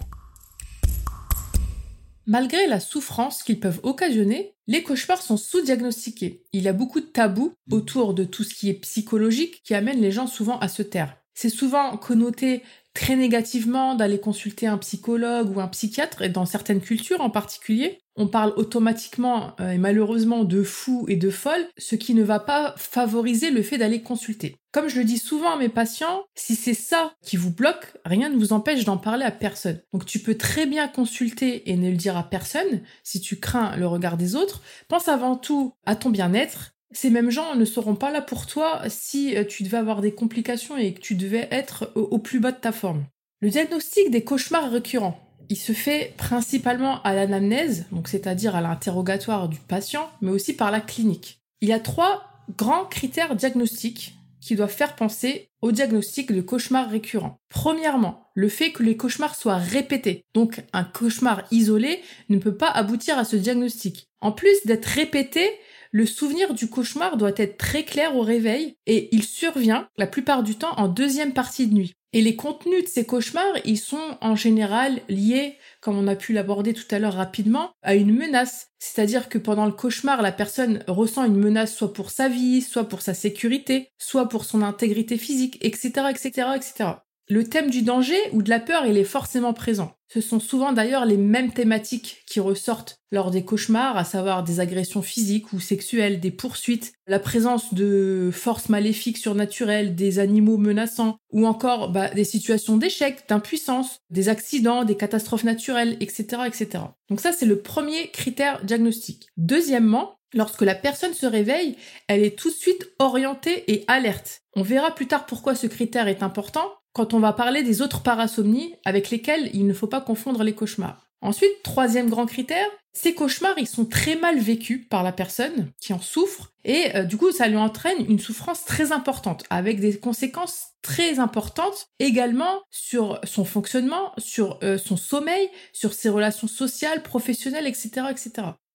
Malgré 2.27 2.65
la 2.65 2.79
souffrance 2.79 3.43
qu'ils 3.43 3.59
peuvent 3.59 3.79
occasionner, 3.83 4.55
les 4.67 4.81
cauchemars 4.81 5.21
sont 5.21 5.37
sous-diagnostiqués. 5.37 6.43
Il 6.53 6.63
y 6.63 6.67
a 6.67 6.73
beaucoup 6.73 6.99
de 6.99 7.05
tabous 7.05 7.53
autour 7.69 8.15
de 8.15 8.23
tout 8.23 8.43
ce 8.43 8.55
qui 8.55 8.69
est 8.69 8.81
psychologique 8.81 9.61
qui 9.63 9.75
amène 9.75 10.01
les 10.01 10.11
gens 10.11 10.25
souvent 10.25 10.57
à 10.59 10.67
se 10.67 10.81
taire. 10.81 11.17
C'est 11.35 11.49
souvent 11.49 11.97
connoté 11.97 12.63
très 12.95 13.15
négativement 13.15 13.93
d'aller 13.93 14.19
consulter 14.19 14.65
un 14.65 14.79
psychologue 14.79 15.55
ou 15.55 15.59
un 15.59 15.67
psychiatre, 15.67 16.23
et 16.23 16.29
dans 16.29 16.45
certaines 16.45 16.81
cultures 16.81 17.21
en 17.21 17.29
particulier, 17.29 17.99
on 18.15 18.27
parle 18.27 18.53
automatiquement 18.55 19.53
euh, 19.59 19.71
et 19.71 19.77
malheureusement 19.77 20.45
de 20.45 20.63
fou 20.63 21.05
et 21.09 21.17
de 21.17 21.29
folle, 21.29 21.67
ce 21.77 21.95
qui 21.95 22.13
ne 22.13 22.23
va 22.23 22.39
pas 22.39 22.73
favoriser 22.77 23.51
le 23.51 23.61
fait 23.61 23.77
d'aller 23.77 24.01
consulter. 24.01 24.55
Comme 24.71 24.87
je 24.87 24.99
le 24.99 25.03
dis 25.03 25.17
souvent 25.17 25.51
à 25.51 25.57
mes 25.57 25.69
patients, 25.69 26.23
si 26.35 26.55
c'est 26.55 26.73
ça 26.73 27.13
qui 27.21 27.35
vous 27.35 27.51
bloque, 27.51 27.93
rien 28.05 28.29
ne 28.29 28.37
vous 28.37 28.53
empêche 28.53 28.85
d'en 28.85 28.97
parler 28.97 29.25
à 29.25 29.31
personne. 29.31 29.81
Donc 29.91 30.05
tu 30.05 30.19
peux 30.19 30.35
très 30.35 30.65
bien 30.65 30.87
consulter 30.87 31.69
et 31.69 31.75
ne 31.75 31.89
le 31.89 31.97
dire 31.97 32.15
à 32.15 32.23
personne 32.23 32.81
si 33.03 33.19
tu 33.19 33.39
crains 33.39 33.75
le 33.75 33.87
regard 33.87 34.15
des 34.15 34.35
autres. 34.35 34.61
Pense 34.87 35.09
avant 35.09 35.35
tout 35.35 35.73
à 35.85 35.95
ton 35.95 36.09
bien-être 36.09 36.74
ces 36.95 37.09
mêmes 37.09 37.29
gens 37.29 37.55
ne 37.55 37.65
seront 37.65 37.95
pas 37.95 38.11
là 38.11 38.21
pour 38.21 38.47
toi 38.47 38.81
si 38.89 39.35
euh, 39.35 39.43
tu 39.43 39.63
devais 39.63 39.77
avoir 39.77 40.01
des 40.01 40.13
complications 40.13 40.77
et 40.77 40.93
que 40.93 41.01
tu 41.01 41.15
devais 41.15 41.47
être 41.51 41.91
au 41.95 42.19
plus 42.19 42.39
bas 42.39 42.51
de 42.51 42.57
ta 42.57 42.71
forme. 42.71 43.05
Le 43.41 43.49
diagnostic 43.49 44.09
des 44.11 44.23
cauchemars 44.23 44.71
récurrents, 44.71 45.19
il 45.49 45.57
se 45.57 45.73
fait 45.73 46.13
principalement 46.17 47.01
à 47.03 47.13
l'anamnèse, 47.13 47.85
donc 47.91 48.07
c'est-à-dire 48.07 48.55
à, 48.55 48.61
l'interrogatoire 48.61 49.49
du 49.49 49.59
patient, 49.59 50.09
mais 50.21 50.31
aussi 50.31 50.53
par 50.53 50.71
la 50.71 50.81
clinique. 50.81 51.39
Il 51.61 51.69
y 51.69 51.73
a 51.73 51.79
trois 51.79 52.23
grands 52.57 52.85
critères 52.85 53.35
diagnostiques 53.35 54.15
qui 54.41 54.55
doivent 54.55 54.71
faire 54.71 54.95
penser 54.95 55.49
au 55.61 55.71
diagnostic 55.71 56.31
de 56.31 56.41
cauchemars 56.41 56.89
récurrents. 56.89 57.39
Premièrement, 57.49 58.29
le 58.35 58.49
fait 58.49 58.71
que 58.71 58.83
les 58.83 58.95
cauchemars 58.95 59.35
soient 59.35 59.57
répétés. 59.57 60.23
Donc 60.35 60.63
un 60.71 60.83
cauchemar 60.83 61.43
isolé 61.49 62.01
ne 62.29 62.37
peut 62.37 62.55
pas 62.55 62.69
aboutir 62.69 63.17
à 63.17 63.25
ce 63.25 63.35
diagnostic. 63.35 64.07
En 64.21 64.31
plus 64.31 64.65
d'être 64.65 64.85
répété, 64.85 65.49
le 65.95 66.05
souvenir 66.05 66.53
du 66.53 66.67
cauchemar 66.67 67.15
doit 67.15 67.31
être 67.37 67.55
très 67.57 67.85
clair 67.85 68.17
au 68.17 68.21
réveil 68.21 68.75
et 68.85 69.07
il 69.15 69.23
survient 69.23 69.87
la 69.97 70.07
plupart 70.07 70.43
du 70.43 70.55
temps 70.55 70.73
en 70.75 70.89
deuxième 70.89 71.31
partie 71.31 71.67
de 71.67 71.73
nuit. 71.73 71.93
Et 72.11 72.21
les 72.21 72.35
contenus 72.35 72.83
de 72.83 72.89
ces 72.89 73.05
cauchemars, 73.05 73.55
ils 73.63 73.77
sont 73.77 74.17
en 74.19 74.35
général 74.35 74.99
liés, 75.07 75.57
comme 75.79 75.97
on 75.97 76.09
a 76.09 76.17
pu 76.17 76.33
l'aborder 76.33 76.73
tout 76.73 76.83
à 76.91 76.99
l'heure 76.99 77.13
rapidement, 77.13 77.71
à 77.81 77.95
une 77.95 78.13
menace. 78.13 78.71
C'est-à-dire 78.77 79.29
que 79.29 79.37
pendant 79.37 79.65
le 79.65 79.71
cauchemar, 79.71 80.21
la 80.21 80.33
personne 80.33 80.83
ressent 80.89 81.23
une 81.23 81.37
menace 81.37 81.73
soit 81.73 81.93
pour 81.93 82.11
sa 82.11 82.27
vie, 82.27 82.61
soit 82.61 82.89
pour 82.89 83.01
sa 83.01 83.13
sécurité, 83.13 83.87
soit 83.97 84.27
pour 84.27 84.43
son 84.43 84.63
intégrité 84.63 85.17
physique, 85.17 85.57
etc., 85.61 86.07
etc., 86.09 86.49
etc. 86.57 86.89
Le 87.27 87.43
thème 87.43 87.71
du 87.71 87.81
danger 87.81 88.17
ou 88.33 88.43
de 88.43 88.51
la 88.51 88.59
peur, 88.59 88.85
il 88.85 88.97
est 88.97 89.03
forcément 89.03 89.53
présent. 89.53 89.95
Ce 90.13 90.21
sont 90.21 90.39
souvent 90.39 90.73
d'ailleurs 90.73 91.05
les 91.05 91.17
mêmes 91.17 91.51
thématiques 91.51 92.23
qui 92.27 92.39
ressortent 92.39 92.99
lors 93.11 93.31
des 93.31 93.43
cauchemars, 93.43 93.97
à 93.97 94.03
savoir 94.03 94.43
des 94.43 94.59
agressions 94.59 95.01
physiques 95.01 95.51
ou 95.51 95.59
sexuelles, 95.59 96.19
des 96.19 96.29
poursuites, 96.29 96.93
la 97.07 97.17
présence 97.17 97.73
de 97.73 98.29
forces 98.31 98.69
maléfiques 98.69 99.17
surnaturelles, 99.17 99.95
des 99.95 100.19
animaux 100.19 100.57
menaçants, 100.57 101.17
ou 101.31 101.47
encore 101.47 101.89
bah, 101.89 102.09
des 102.09 102.23
situations 102.25 102.77
d'échec, 102.77 103.23
d'impuissance, 103.27 104.01
des 104.11 104.29
accidents, 104.29 104.83
des 104.83 104.95
catastrophes 104.95 105.45
naturelles, 105.45 105.97
etc., 106.01 106.43
etc. 106.45 106.83
Donc 107.09 107.19
ça, 107.19 107.31
c'est 107.31 107.47
le 107.47 107.59
premier 107.59 108.11
critère 108.11 108.63
diagnostique. 108.63 109.29
Deuxièmement, 109.37 110.15
Lorsque 110.33 110.63
la 110.63 110.75
personne 110.75 111.13
se 111.13 111.25
réveille, 111.25 111.77
elle 112.09 112.21
est 112.21 112.37
tout 112.37 112.49
de 112.49 112.55
suite 112.55 112.89
orientée 112.99 113.71
et 113.71 113.85
alerte. 113.87 114.41
On 114.57 114.63
verra 114.63 114.93
plus 114.93 115.07
tard 115.07 115.25
pourquoi 115.25 115.55
ce 115.55 115.65
critère 115.65 116.09
est 116.09 116.23
important, 116.23 116.73
quand 116.95 117.13
on 117.13 117.19
va 117.19 117.33
parler 117.33 117.61
des 117.61 117.81
autres 117.81 118.01
parasomnies 118.01 118.73
avec 118.85 119.09
lesquelles 119.09 119.49
il 119.53 119.67
ne 119.67 119.73
faut 119.73 119.85
pas 119.85 119.99
confondre 119.99 120.43
les 120.43 120.55
cauchemars. 120.55 121.09
Ensuite, 121.21 121.61
troisième 121.61 122.09
grand 122.09 122.25
critère, 122.25 122.67
ces 122.93 123.13
cauchemars, 123.13 123.57
ils 123.57 123.67
sont 123.67 123.83
très 123.83 124.15
mal 124.15 124.39
vécus 124.39 124.87
par 124.89 125.03
la 125.03 125.11
personne 125.11 125.71
qui 125.81 125.91
en 125.91 125.99
souffre 125.99 126.53
et 126.63 126.95
euh, 126.95 127.03
du 127.03 127.17
coup, 127.17 127.31
ça 127.31 127.49
lui 127.49 127.57
entraîne 127.57 128.09
une 128.09 128.19
souffrance 128.19 128.63
très 128.63 128.93
importante 128.93 129.43
avec 129.49 129.81
des 129.81 129.99
conséquences 129.99 130.67
très 130.81 131.19
importantes 131.19 131.87
également 131.99 132.61
sur 132.69 133.19
son 133.25 133.43
fonctionnement, 133.43 134.13
sur 134.17 134.57
euh, 134.63 134.77
son 134.77 134.95
sommeil, 134.95 135.49
sur 135.73 135.93
ses 135.93 136.07
relations 136.07 136.47
sociales, 136.47 137.03
professionnelles, 137.03 137.67
etc., 137.67 138.07
etc. 138.09 138.31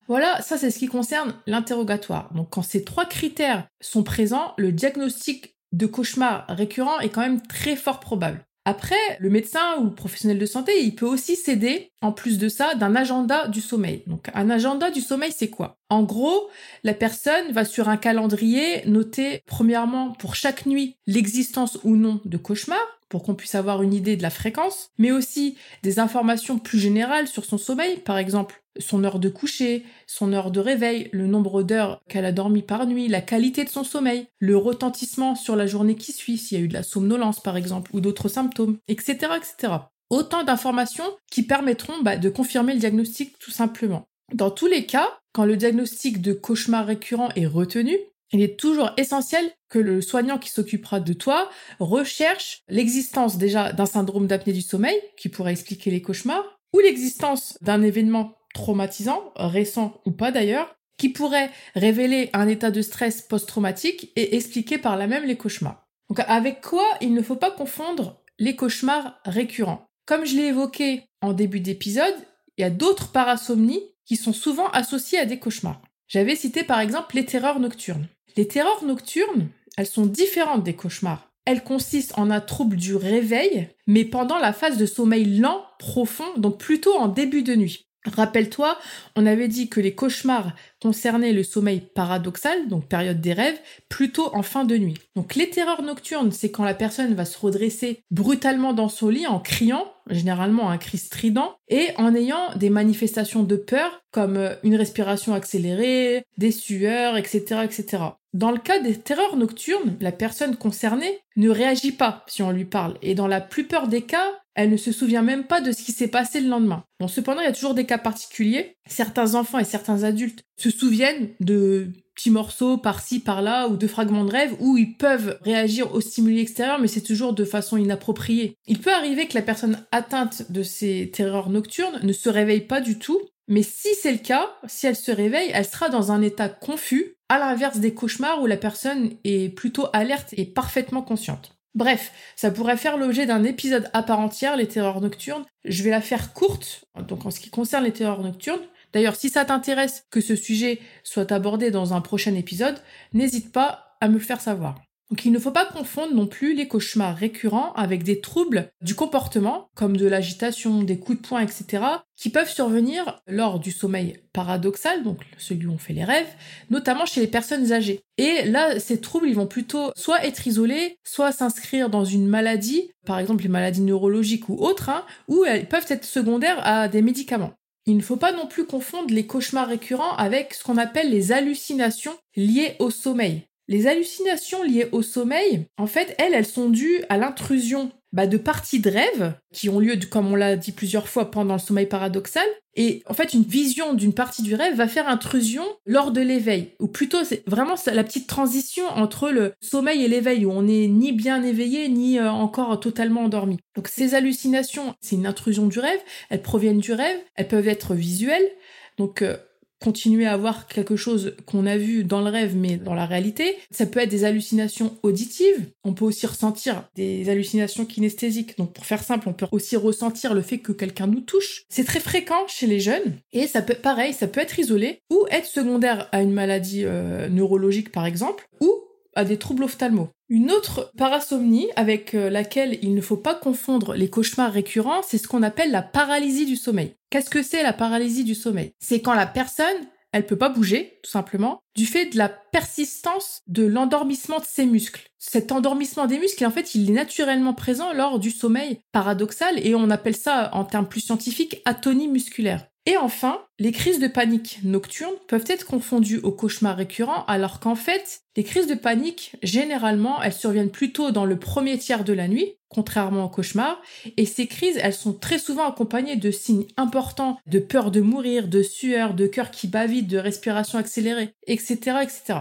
Voilà, 0.09 0.43
ça 0.43 0.59
c'est 0.59 0.71
ce 0.71 0.79
qui 0.79 0.89
concerne 0.89 1.37
l'interrogatoire. 1.47 2.35
Donc 2.35 2.51
quand 2.51 2.63
ces 2.63 2.85
trois 2.85 3.07
critères 3.07 3.67
sont 3.81 4.03
présents, 4.03 4.53
le 4.59 4.73
diagnostic 4.73 5.57
de 5.73 5.87
cauchemars 5.87 6.45
récurrents 6.49 7.01
est 7.01 7.09
quand 7.09 7.21
même 7.21 7.43
très 7.43 7.77
fort 7.77 8.01
probable. 8.01 8.45
Après, 8.67 8.95
le 9.21 9.31
médecin 9.31 9.79
ou 9.79 9.85
le 9.85 9.95
professionnel 9.95 10.39
de 10.39 10.45
santé, 10.45 10.83
il 10.83 10.95
peut 10.95 11.07
aussi 11.07 11.35
s'aider, 11.35 11.93
en 12.03 12.13
plus 12.13 12.39
de 12.39 12.51
ça, 12.51 12.75
d'un 12.75 12.95
agenda 12.95 13.49
du 13.49 13.63
sommeil. 13.63 14.03
Donc, 14.07 14.29
un 14.35 14.51
agenda 14.51 14.91
du 14.91 15.01
sommeil, 15.01 15.33
c'est 15.35 15.49
quoi? 15.49 15.79
En 15.89 16.03
gros, 16.03 16.49
la 16.85 16.93
personne 16.93 17.53
va 17.53 17.65
sur 17.65 17.89
un 17.89 17.97
calendrier 17.97 18.83
noter, 18.87 19.43
premièrement, 19.47 20.13
pour 20.13 20.35
chaque 20.35 20.67
nuit, 20.67 20.99
l'existence 21.07 21.79
ou 21.85 21.97
non 21.97 22.21
de 22.27 22.37
cauchemars 22.37 23.01
pour 23.09 23.25
qu'on 23.25 23.35
puisse 23.35 23.57
avoir 23.57 23.83
une 23.83 23.93
idée 23.93 24.17
de 24.17 24.23
la 24.23 24.31
fréquence, 24.31 24.91
mais 24.97 25.11
aussi 25.11 25.57
des 25.83 25.99
informations 25.99 26.59
plus 26.59 26.79
générales 26.79 27.27
sur 27.27 27.45
son 27.45 27.59
sommeil, 27.59 27.97
par 27.97 28.19
exemple 28.19 28.60
son 28.79 29.05
heure 29.05 29.19
de 29.19 29.29
coucher, 29.29 29.85
son 30.07 30.33
heure 30.33 30.51
de 30.51 30.61
réveil, 30.61 31.09
le 31.13 31.27
nombre 31.27 31.63
d'heures 31.63 32.01
qu'elle 32.09 32.25
a 32.25 32.33
dormi 32.33 32.63
par 32.63 32.87
nuit, 32.87 33.09
la 33.09 33.21
qualité 33.21 33.65
de 33.65 33.69
son 33.69 33.85
sommeil, 33.85 34.27
le 34.39 34.57
retentissement 34.57 35.35
sur 35.35 35.57
la 35.57 35.67
journée 35.67 35.97
qui 35.97 36.13
suit, 36.13 36.39
s'il 36.39 36.59
y 36.59 36.61
a 36.61 36.65
eu 36.65 36.69
de 36.69 36.75
la 36.75 36.83
somnolence 36.83 37.41
par 37.41 37.57
exemple, 37.57 37.91
ou 37.95 38.01
d'autres 38.01 38.29
symptômes, 38.29 38.79
etc. 38.89 39.33
etc. 39.37 39.75
Autant 40.09 40.45
d'informations 40.45 41.17
qui 41.31 41.43
permettront 41.43 42.03
bah, 42.03 42.17
de 42.17 42.29
confirmer 42.29 42.75
le 42.75 42.81
diagnostic 42.81 43.39
tout 43.39 43.51
simplement. 43.51 44.07
Dans 44.33 44.51
tous 44.51 44.67
les 44.67 44.87
cas, 44.87 45.19
quand 45.33 45.45
le 45.45 45.57
diagnostic 45.57 46.21
de 46.21 46.33
cauchemar 46.33 46.87
récurrent 46.87 47.31
est 47.37 47.47
retenu, 47.47 47.97
il 48.33 48.43
est 48.43 48.59
toujours 48.59 48.91
essentiel 48.97 49.51
que 49.69 49.79
le 49.79 50.01
soignant 50.01 50.39
qui 50.39 50.51
s'occupera 50.51 51.01
de 51.01 51.13
toi 51.13 51.51
recherche 51.81 52.63
l'existence 52.69 53.39
déjà 53.39 53.73
d'un 53.73 53.87
syndrome 53.87 54.27
d'apnée 54.27 54.53
du 54.53 54.63
sommeil, 54.63 54.97
qui 55.17 55.29
pourrait 55.29 55.53
expliquer 55.53 55.91
les 55.91 56.03
cauchemars, 56.03 56.45
ou 56.73 56.79
l'existence 56.79 57.59
d'un 57.61 57.83
événement 57.83 58.37
traumatisant, 58.55 59.33
récent 59.37 60.01
ou 60.07 60.13
pas 60.13 60.33
d'ailleurs, 60.33 60.77
qui 60.99 61.09
pourrait 61.09 61.51
révéler 61.75 62.29
un 62.33 62.47
état 62.47 62.71
de 62.71 62.83
stress 62.83 63.23
post-traumatique 63.23 64.13
et 64.17 64.37
expliquer 64.37 64.77
par 64.79 64.97
là 64.97 65.07
même 65.07 65.25
les 65.25 65.37
cauchemars. 65.37 65.87
Donc 66.09 66.21
avec 66.27 66.61
quoi 66.61 66.85
il 67.01 67.15
ne 67.15 67.23
faut 67.23 67.37
pas 67.37 67.51
confondre 67.51 68.23
les 68.39 68.57
cauchemars 68.57 69.19
récurrents? 69.25 69.87
Comme 70.07 70.27
je 70.27 70.37
l'ai 70.37 70.47
évoqué 70.47 71.05
en 71.23 71.33
début 71.33 71.61
d'épisode, 71.61 72.15
il 72.59 72.63
y 72.63 72.65
a 72.65 72.71
d'autres 72.71 73.13
parasomnies 73.13 73.83
qui 74.05 74.17
sont 74.17 74.33
souvent 74.33 74.69
associées 74.71 75.21
à 75.21 75.25
des 75.25 75.39
cauchemars. 75.39 75.81
J'avais 76.09 76.37
cité 76.37 76.65
par 76.65 76.81
exemple 76.81 77.15
les 77.15 77.25
terreurs 77.25 77.61
nocturnes. 77.61 78.09
Les 78.37 78.49
terreurs 78.49 78.85
nocturnes, 78.85 79.49
elles 79.77 79.87
sont 79.87 80.07
différentes 80.07 80.65
des 80.65 80.75
cauchemars. 80.75 81.31
Elles 81.47 81.63
consistent 81.63 82.19
en 82.19 82.31
un 82.31 82.41
trouble 82.41 82.77
du 82.77 82.97
réveil, 82.97 83.69
mais 83.87 84.05
pendant 84.05 84.39
la 84.39 84.53
phase 84.53 84.77
de 84.77 84.87
sommeil 84.87 85.39
lent, 85.39 85.65
profond, 85.79 86.37
donc 86.37 86.59
plutôt 86.59 86.95
en 86.97 87.09
début 87.09 87.43
de 87.43 87.55
nuit. 87.55 87.87
Rappelle-toi, 88.07 88.79
on 89.15 89.27
avait 89.27 89.49
dit 89.49 89.69
que 89.69 89.81
les 89.81 89.95
cauchemars 89.95 90.53
concernaient 90.81 91.35
le 91.35 91.43
sommeil 91.43 91.81
paradoxal, 91.81 92.67
donc 92.69 92.89
période 92.89 93.21
des 93.21 93.35
rêves, 93.35 93.59
plutôt 93.91 94.35
en 94.35 94.43
fin 94.43 94.65
de 94.65 94.79
nuit. 94.79 94.97
Donc 95.17 95.35
les 95.35 95.51
terreurs 95.51 95.83
nocturnes, 95.83 96.33
c'est 96.33 96.51
quand 96.51 96.65
la 96.65 96.73
personne 96.73 97.15
va 97.15 97.27
se 97.27 97.39
redresser 97.39 98.03
brutalement 98.11 98.73
dans 98.73 98.89
son 98.89 99.11
lit 99.11 99.27
en 99.27 99.39
criant, 99.39 99.85
généralement 100.09 100.71
un 100.71 100.79
cri 100.79 100.97
strident, 100.97 101.55
et 101.69 101.89
en 101.99 102.15
ayant 102.15 102.55
des 102.57 102.71
manifestations 102.71 103.43
de 103.43 103.57
peur 103.57 104.03
comme 104.13 104.39
euh, 104.39 104.55
une 104.63 104.77
respiration 104.77 105.35
accélérée, 105.35 106.25
des 106.39 106.53
sueurs, 106.53 107.19
etc., 107.19 107.61
etc. 107.65 108.05
Dans 108.33 108.51
le 108.51 108.59
cas 108.59 108.79
des 108.79 108.97
terreurs 108.97 109.37
nocturnes, 109.37 109.97
la 110.01 110.13
personne 110.13 110.57
concernée 110.57 111.21
ne 111.37 111.51
réagit 111.51 111.93
pas 111.93 112.25
si 112.29 112.43
on 112.43 112.51
lui 112.51 112.65
parle, 112.65 112.97
et 113.03 113.15
dans 113.15 113.27
la 113.27 113.41
plupart 113.41 113.89
des 113.89 114.03
cas, 114.03 114.40
elle 114.55 114.71
ne 114.71 114.77
se 114.77 114.93
souvient 114.93 115.23
même 115.23 115.45
pas 115.45 115.61
de 115.61 115.73
ce 115.73 115.83
qui 115.83 115.93
s'est 115.93 116.09
passé 116.09 116.41
le 116.41 116.49
lendemain. 116.49 116.85
Cependant, 117.09 117.41
il 117.41 117.45
y 117.45 117.49
a 117.49 117.53
toujours 117.53 117.75
des 117.75 117.87
cas 117.87 117.99
particuliers. 117.99 118.77
Certains 118.87 119.35
enfants 119.35 119.59
et 119.59 119.65
certains 119.65 120.03
adultes 120.05 120.43
se 120.59 120.71
souviennent 120.71 121.31
de 121.41 121.89
petits 122.15 122.31
morceaux 122.31 122.77
par-ci, 122.77 123.21
par-là, 123.21 123.69
ou 123.69 123.77
de 123.77 123.87
fragments 123.87 124.25
de 124.25 124.33
rêve 124.33 124.55
où 124.61 124.77
ils 124.77 124.97
peuvent 124.97 125.39
réagir 125.43 125.95
au 125.95 126.01
stimuli 126.01 126.41
extérieur, 126.41 126.79
mais 126.79 126.89
c'est 126.89 127.01
toujours 127.01 127.33
de 127.33 127.45
façon 127.45 127.77
inappropriée. 127.79 128.55
Il 128.67 128.81
peut 128.81 128.93
arriver 128.93 129.27
que 129.27 129.35
la 129.35 129.43
personne 129.43 129.85
atteinte 129.93 130.51
de 130.51 130.63
ces 130.63 131.11
terreurs 131.15 131.49
nocturnes 131.49 132.01
ne 132.03 132.13
se 132.13 132.29
réveille 132.29 132.61
pas 132.61 132.81
du 132.81 132.99
tout, 132.99 133.21
mais 133.49 133.63
si 133.63 133.89
c'est 134.01 134.13
le 134.13 134.19
cas, 134.19 134.51
si 134.67 134.87
elle 134.87 134.97
se 134.97 135.11
réveille, 135.11 135.51
elle 135.55 135.65
sera 135.65 135.89
dans 135.89 136.13
un 136.13 136.21
état 136.23 136.49
confus, 136.49 137.17
à 137.31 137.39
l'inverse 137.39 137.79
des 137.79 137.95
cauchemars 137.95 138.43
où 138.43 138.47
la 138.47 138.57
personne 138.57 139.13
est 139.25 139.55
plutôt 139.55 139.87
alerte 139.93 140.35
et 140.37 140.45
parfaitement 140.45 141.03
consciente. 141.03 141.60
Bref, 141.75 142.13
ça 142.35 142.51
pourrait 142.51 142.77
faire 142.77 142.97
l'objet 142.97 143.27
d'un 143.27 143.45
épisode 143.45 143.89
à 143.93 144.03
part 144.03 144.19
entière, 144.19 144.57
les 144.57 144.67
terreurs 144.67 145.01
nocturnes. 145.01 145.45
Je 145.65 145.83
vais 145.83 145.91
la 145.91 146.01
faire 146.01 146.33
courte, 146.33 146.85
donc 147.07 147.27
en 147.27 147.31
ce 147.31 147.41
qui 147.41 147.51
concerne 147.51 147.85
les 147.85 147.93
terreurs 147.93 148.23
nocturnes. 148.23 148.67
D'ailleurs, 148.93 149.15
si 149.15 149.29
ça 149.29 149.45
t'intéresse 149.45 150.05
que 150.11 150.21
ce 150.21 150.35
sujet 150.35 150.81
soit 151.05 151.31
abordé 151.31 151.71
dans 151.71 151.95
un 151.95 152.01
prochain 152.01 152.35
épisode, 152.35 152.83
n'hésite 153.13 153.53
pas 153.53 153.97
à 154.01 154.09
me 154.09 154.15
le 154.15 154.21
faire 154.21 154.41
savoir. 154.41 154.83
Donc 155.11 155.25
il 155.25 155.33
ne 155.33 155.41
faut 155.41 155.51
pas 155.51 155.67
confondre 155.67 156.15
non 156.15 156.29
plus 156.29 156.55
les 156.55 156.69
cauchemars 156.69 157.17
récurrents 157.17 157.73
avec 157.73 158.05
des 158.05 158.21
troubles 158.21 158.71
du 158.81 158.95
comportement, 158.95 159.69
comme 159.75 159.97
de 159.97 160.07
l'agitation, 160.07 160.85
des 160.85 161.01
coups 161.01 161.21
de 161.21 161.27
poing, 161.27 161.41
etc., 161.41 161.83
qui 162.17 162.31
peuvent 162.31 162.51
survenir 162.51 163.21
lors 163.27 163.59
du 163.59 163.73
sommeil 163.73 164.23
paradoxal, 164.33 165.03
donc 165.03 165.23
celui 165.37 165.67
où 165.67 165.73
on 165.73 165.79
fait 165.79 165.95
les 165.95 166.05
rêves, 166.05 166.29
notamment 166.71 167.07
chez 167.07 167.21
les 167.21 167.27
personnes 167.27 167.73
âgées. 167.73 168.03
Et 168.19 168.45
là, 168.45 168.79
ces 168.79 169.01
troubles, 169.01 169.29
ils 169.29 169.35
vont 169.35 169.49
plutôt 169.49 169.91
soit 169.97 170.25
être 170.25 170.47
isolés, 170.47 170.97
soit 171.03 171.33
s'inscrire 171.33 171.91
dans 171.91 172.05
une 172.05 172.29
maladie, 172.29 172.93
par 173.05 173.19
exemple 173.19 173.43
les 173.43 173.49
maladies 173.49 173.81
neurologiques 173.81 174.49
ou 174.49 174.59
autres, 174.59 174.91
hein, 174.91 175.05
ou 175.27 175.45
elles 175.45 175.67
peuvent 175.67 175.87
être 175.89 176.05
secondaires 176.05 176.65
à 176.65 176.87
des 176.87 177.03
médicaments. 177.03 177.55
Il 177.87 177.97
ne 177.97 178.03
faut 178.03 178.17
pas 178.17 178.33
non 178.33 178.47
plus 178.47 178.67
confondre 178.67 179.13
les 179.13 179.27
cauchemars 179.27 179.67
récurrents 179.67 180.15
avec 180.15 180.55
ce 180.55 180.63
qu'on 180.63 180.77
appelle 180.77 181.11
les 181.11 181.33
hallucinations 181.33 182.17
liées 182.37 182.77
au 182.79 182.91
sommeil. 182.91 183.47
Les 183.71 183.87
hallucinations 183.87 184.65
liées 184.65 184.89
au 184.91 185.01
sommeil, 185.01 185.67
en 185.79 185.87
fait, 185.87 186.17
elles, 186.19 186.35
elles 186.35 186.45
sont 186.45 186.71
dues 186.71 187.05
à 187.09 187.17
l'intrusion 187.17 187.93
bah, 188.13 188.27
de 188.27 188.37
parties 188.37 188.81
de 188.81 188.91
rêve 188.91 189.35
qui 189.53 189.69
ont 189.69 189.79
lieu, 189.79 189.97
comme 190.11 190.27
on 190.27 190.35
l'a 190.35 190.57
dit 190.57 190.73
plusieurs 190.73 191.07
fois, 191.07 191.31
pendant 191.31 191.55
le 191.55 191.61
sommeil 191.61 191.87
paradoxal. 191.87 192.47
Et 192.75 193.05
en 193.07 193.15
fait, 193.15 193.33
une 193.33 193.45
vision 193.45 193.95
d'une 193.95 194.13
partie 194.13 194.43
du 194.43 194.57
rêve 194.57 194.75
va 194.75 194.89
faire 194.89 195.09
intrusion 195.09 195.63
lors 195.87 196.11
de 196.11 196.21
l'éveil. 196.21 196.73
Ou 196.81 196.89
plutôt, 196.89 197.23
c'est 197.23 197.49
vraiment 197.49 197.77
la 197.87 198.03
petite 198.03 198.27
transition 198.27 198.85
entre 198.89 199.31
le 199.31 199.53
sommeil 199.61 200.03
et 200.05 200.09
l'éveil, 200.09 200.47
où 200.47 200.51
on 200.51 200.63
n'est 200.63 200.89
ni 200.89 201.13
bien 201.13 201.41
éveillé, 201.45 201.89
ni 201.89 202.19
euh, 202.19 202.29
encore 202.29 202.81
totalement 202.81 203.23
endormi. 203.23 203.59
Donc 203.77 203.87
ces 203.87 204.17
hallucinations, 204.17 204.97
c'est 205.01 205.15
une 205.15 205.29
intrusion 205.29 205.69
du 205.69 205.79
rêve, 205.79 206.01
elles 206.29 206.43
proviennent 206.43 206.81
du 206.81 206.93
rêve, 206.93 207.21
elles 207.37 207.47
peuvent 207.47 207.69
être 207.69 207.95
visuelles. 207.95 208.51
Donc 208.99 209.23
euh, 209.23 209.37
continuer 209.81 210.27
à 210.27 210.37
voir 210.37 210.67
quelque 210.67 210.97
chose 210.97 211.35
qu'on 211.47 211.67
a 211.67 211.77
vu 211.77 212.05
dans 212.05 212.21
le 212.21 212.31
rêve 212.31 212.55
mais 212.57 212.77
dans 212.77 212.95
la 212.95 213.07
réalité. 213.07 213.57
Ça 213.71 213.87
peut 213.87 214.01
être 214.01 214.11
des 214.11 214.25
hallucinations 214.25 214.97
auditives. 215.03 215.71
On 215.85 215.95
peut 215.95 216.05
aussi 216.05 216.27
ressentir 216.27 216.89
des 216.95 217.29
hallucinations 217.29 217.87
kinesthésiques. 217.87 218.59
Donc 218.59 218.73
pour 218.73 218.87
faire 218.87 219.03
simple, 219.03 219.29
on 219.29 219.33
peut 219.33 219.47
aussi 219.53 219.77
ressentir 219.77 220.35
le 220.35 220.43
fait 220.43 220.59
que 220.59 220.73
quelqu'un 220.73 221.07
nous 221.07 221.21
touche. 221.21 221.65
C'est 221.69 221.85
très 221.85 222.01
fréquent 222.01 222.47
chez 222.47 222.67
les 222.67 222.81
jeunes 222.81 223.15
et 223.33 223.47
ça 223.47 223.63
peut 223.63 223.75
pareil, 223.75 224.13
ça 224.13 224.27
peut 224.27 224.41
être 224.41 224.59
isolé 224.59 225.01
ou 225.11 225.25
être 225.31 225.47
secondaire 225.47 226.09
à 226.13 226.23
une 226.23 226.33
maladie 226.33 226.85
euh, 226.85 227.29
neurologique 227.29 227.93
par 227.93 228.07
exemple 228.07 228.49
ou 228.61 228.71
à 229.15 229.25
des 229.25 229.39
troubles 229.39 229.65
ophtalmaux. 229.65 230.11
Une 230.29 230.51
autre 230.53 230.93
parasomnie 230.97 231.69
avec 231.75 232.15
euh, 232.15 232.31
laquelle 232.31 232.79
il 232.83 232.95
ne 232.95 233.01
faut 233.01 233.17
pas 233.17 233.35
confondre 233.35 233.95
les 233.95 234.09
cauchemars 234.09 234.53
récurrents, 234.53 235.03
c'est 235.03 235.19
ce 235.19 235.27
qu'on 235.27 235.43
appelle 235.43 235.73
la 235.73 235.83
paralysie 235.83 236.47
du 236.47 236.57
sommeil. 236.57 236.95
Qu'est-ce 237.11 237.31
que 237.31 237.43
c'est 237.43 237.65
la 237.65 237.73
paralysie 237.73 238.25
du 238.25 238.37
sommeil? 238.37 238.73
C'est 238.79 239.01
quand 239.01 239.15
la 239.15 239.27
personne, 239.27 239.67
elle 240.13 240.27
peut 240.27 240.39
pas 240.39 240.49
bouger, 240.49 241.01
tout 241.03 241.11
simplement, 241.11 241.61
du 241.75 241.87
fait 241.87 242.07
de 242.07 242.19
la 242.19 242.29
persistance 242.29 243.43
de 243.49 243.65
l'endormissement 243.65 244.39
de 244.39 244.45
ses 244.45 244.67
muscles. 244.67 245.09
Cet 245.19 245.51
endormissement 245.51 246.07
des 246.07 246.19
muscles, 246.19 246.47
en 246.47 246.51
fait, 246.51 246.75
il 246.75 246.91
est 246.91 246.95
naturellement 246.95 247.55
présent 247.55 247.93
lors 247.93 248.21
du 248.21 248.31
sommeil 248.31 248.79
paradoxal 248.93 249.65
et 249.67 249.75
on 249.75 249.91
appelle 249.91 250.17
ça, 250.17 250.51
en 250.55 250.65
termes 250.65 250.89
plus 250.89 251.01
scientifiques, 251.01 251.61
atonie 251.65 252.09
musculaire. 252.09 252.70
Et 252.87 252.97
enfin, 252.97 253.43
les 253.59 253.73
crises 253.73 253.99
de 253.99 254.09
panique 254.09 254.61
nocturnes 254.65 255.15
peuvent 255.29 255.45
être 255.49 255.67
confondues 255.67 256.21
aux 256.23 256.33
cauchemars 256.33 256.79
récurrents 256.79 257.27
alors 257.27 257.61
qu'en 257.61 257.75
fait, 257.75 258.23
les 258.37 258.43
crises 258.43 258.67
de 258.67 258.75
panique, 258.75 259.37
généralement, 259.43 260.23
elles 260.23 260.33
surviennent 260.33 260.71
plutôt 260.71 261.11
dans 261.11 261.27
le 261.27 261.39
premier 261.39 261.77
tiers 261.79 262.05
de 262.05 262.15
la 262.15 262.27
nuit, 262.27 262.55
contrairement 262.69 263.27
aux 263.27 263.29
cauchemars, 263.29 263.83
et 264.17 264.25
ces 264.25 264.47
crises, 264.47 264.79
elles 264.83 264.95
sont 264.95 265.13
très 265.13 265.39
souvent 265.39 265.69
accompagnées 265.69 266.17
de 266.17 266.31
signes 266.31 266.67
importants 266.79 267.39
de 267.47 267.59
peur 267.59 267.91
de 267.91 268.01
mourir, 268.01 268.49
de 268.49 268.63
sueur, 268.63 269.13
de 269.13 269.27
cœur 269.27 269.51
qui 269.51 269.69
bat 269.69 269.87
vite, 269.87 270.07
de 270.07 270.19
respiration 270.19 270.79
accélérée, 270.79 271.35
etc., 271.47 271.99
etc. 272.03 272.41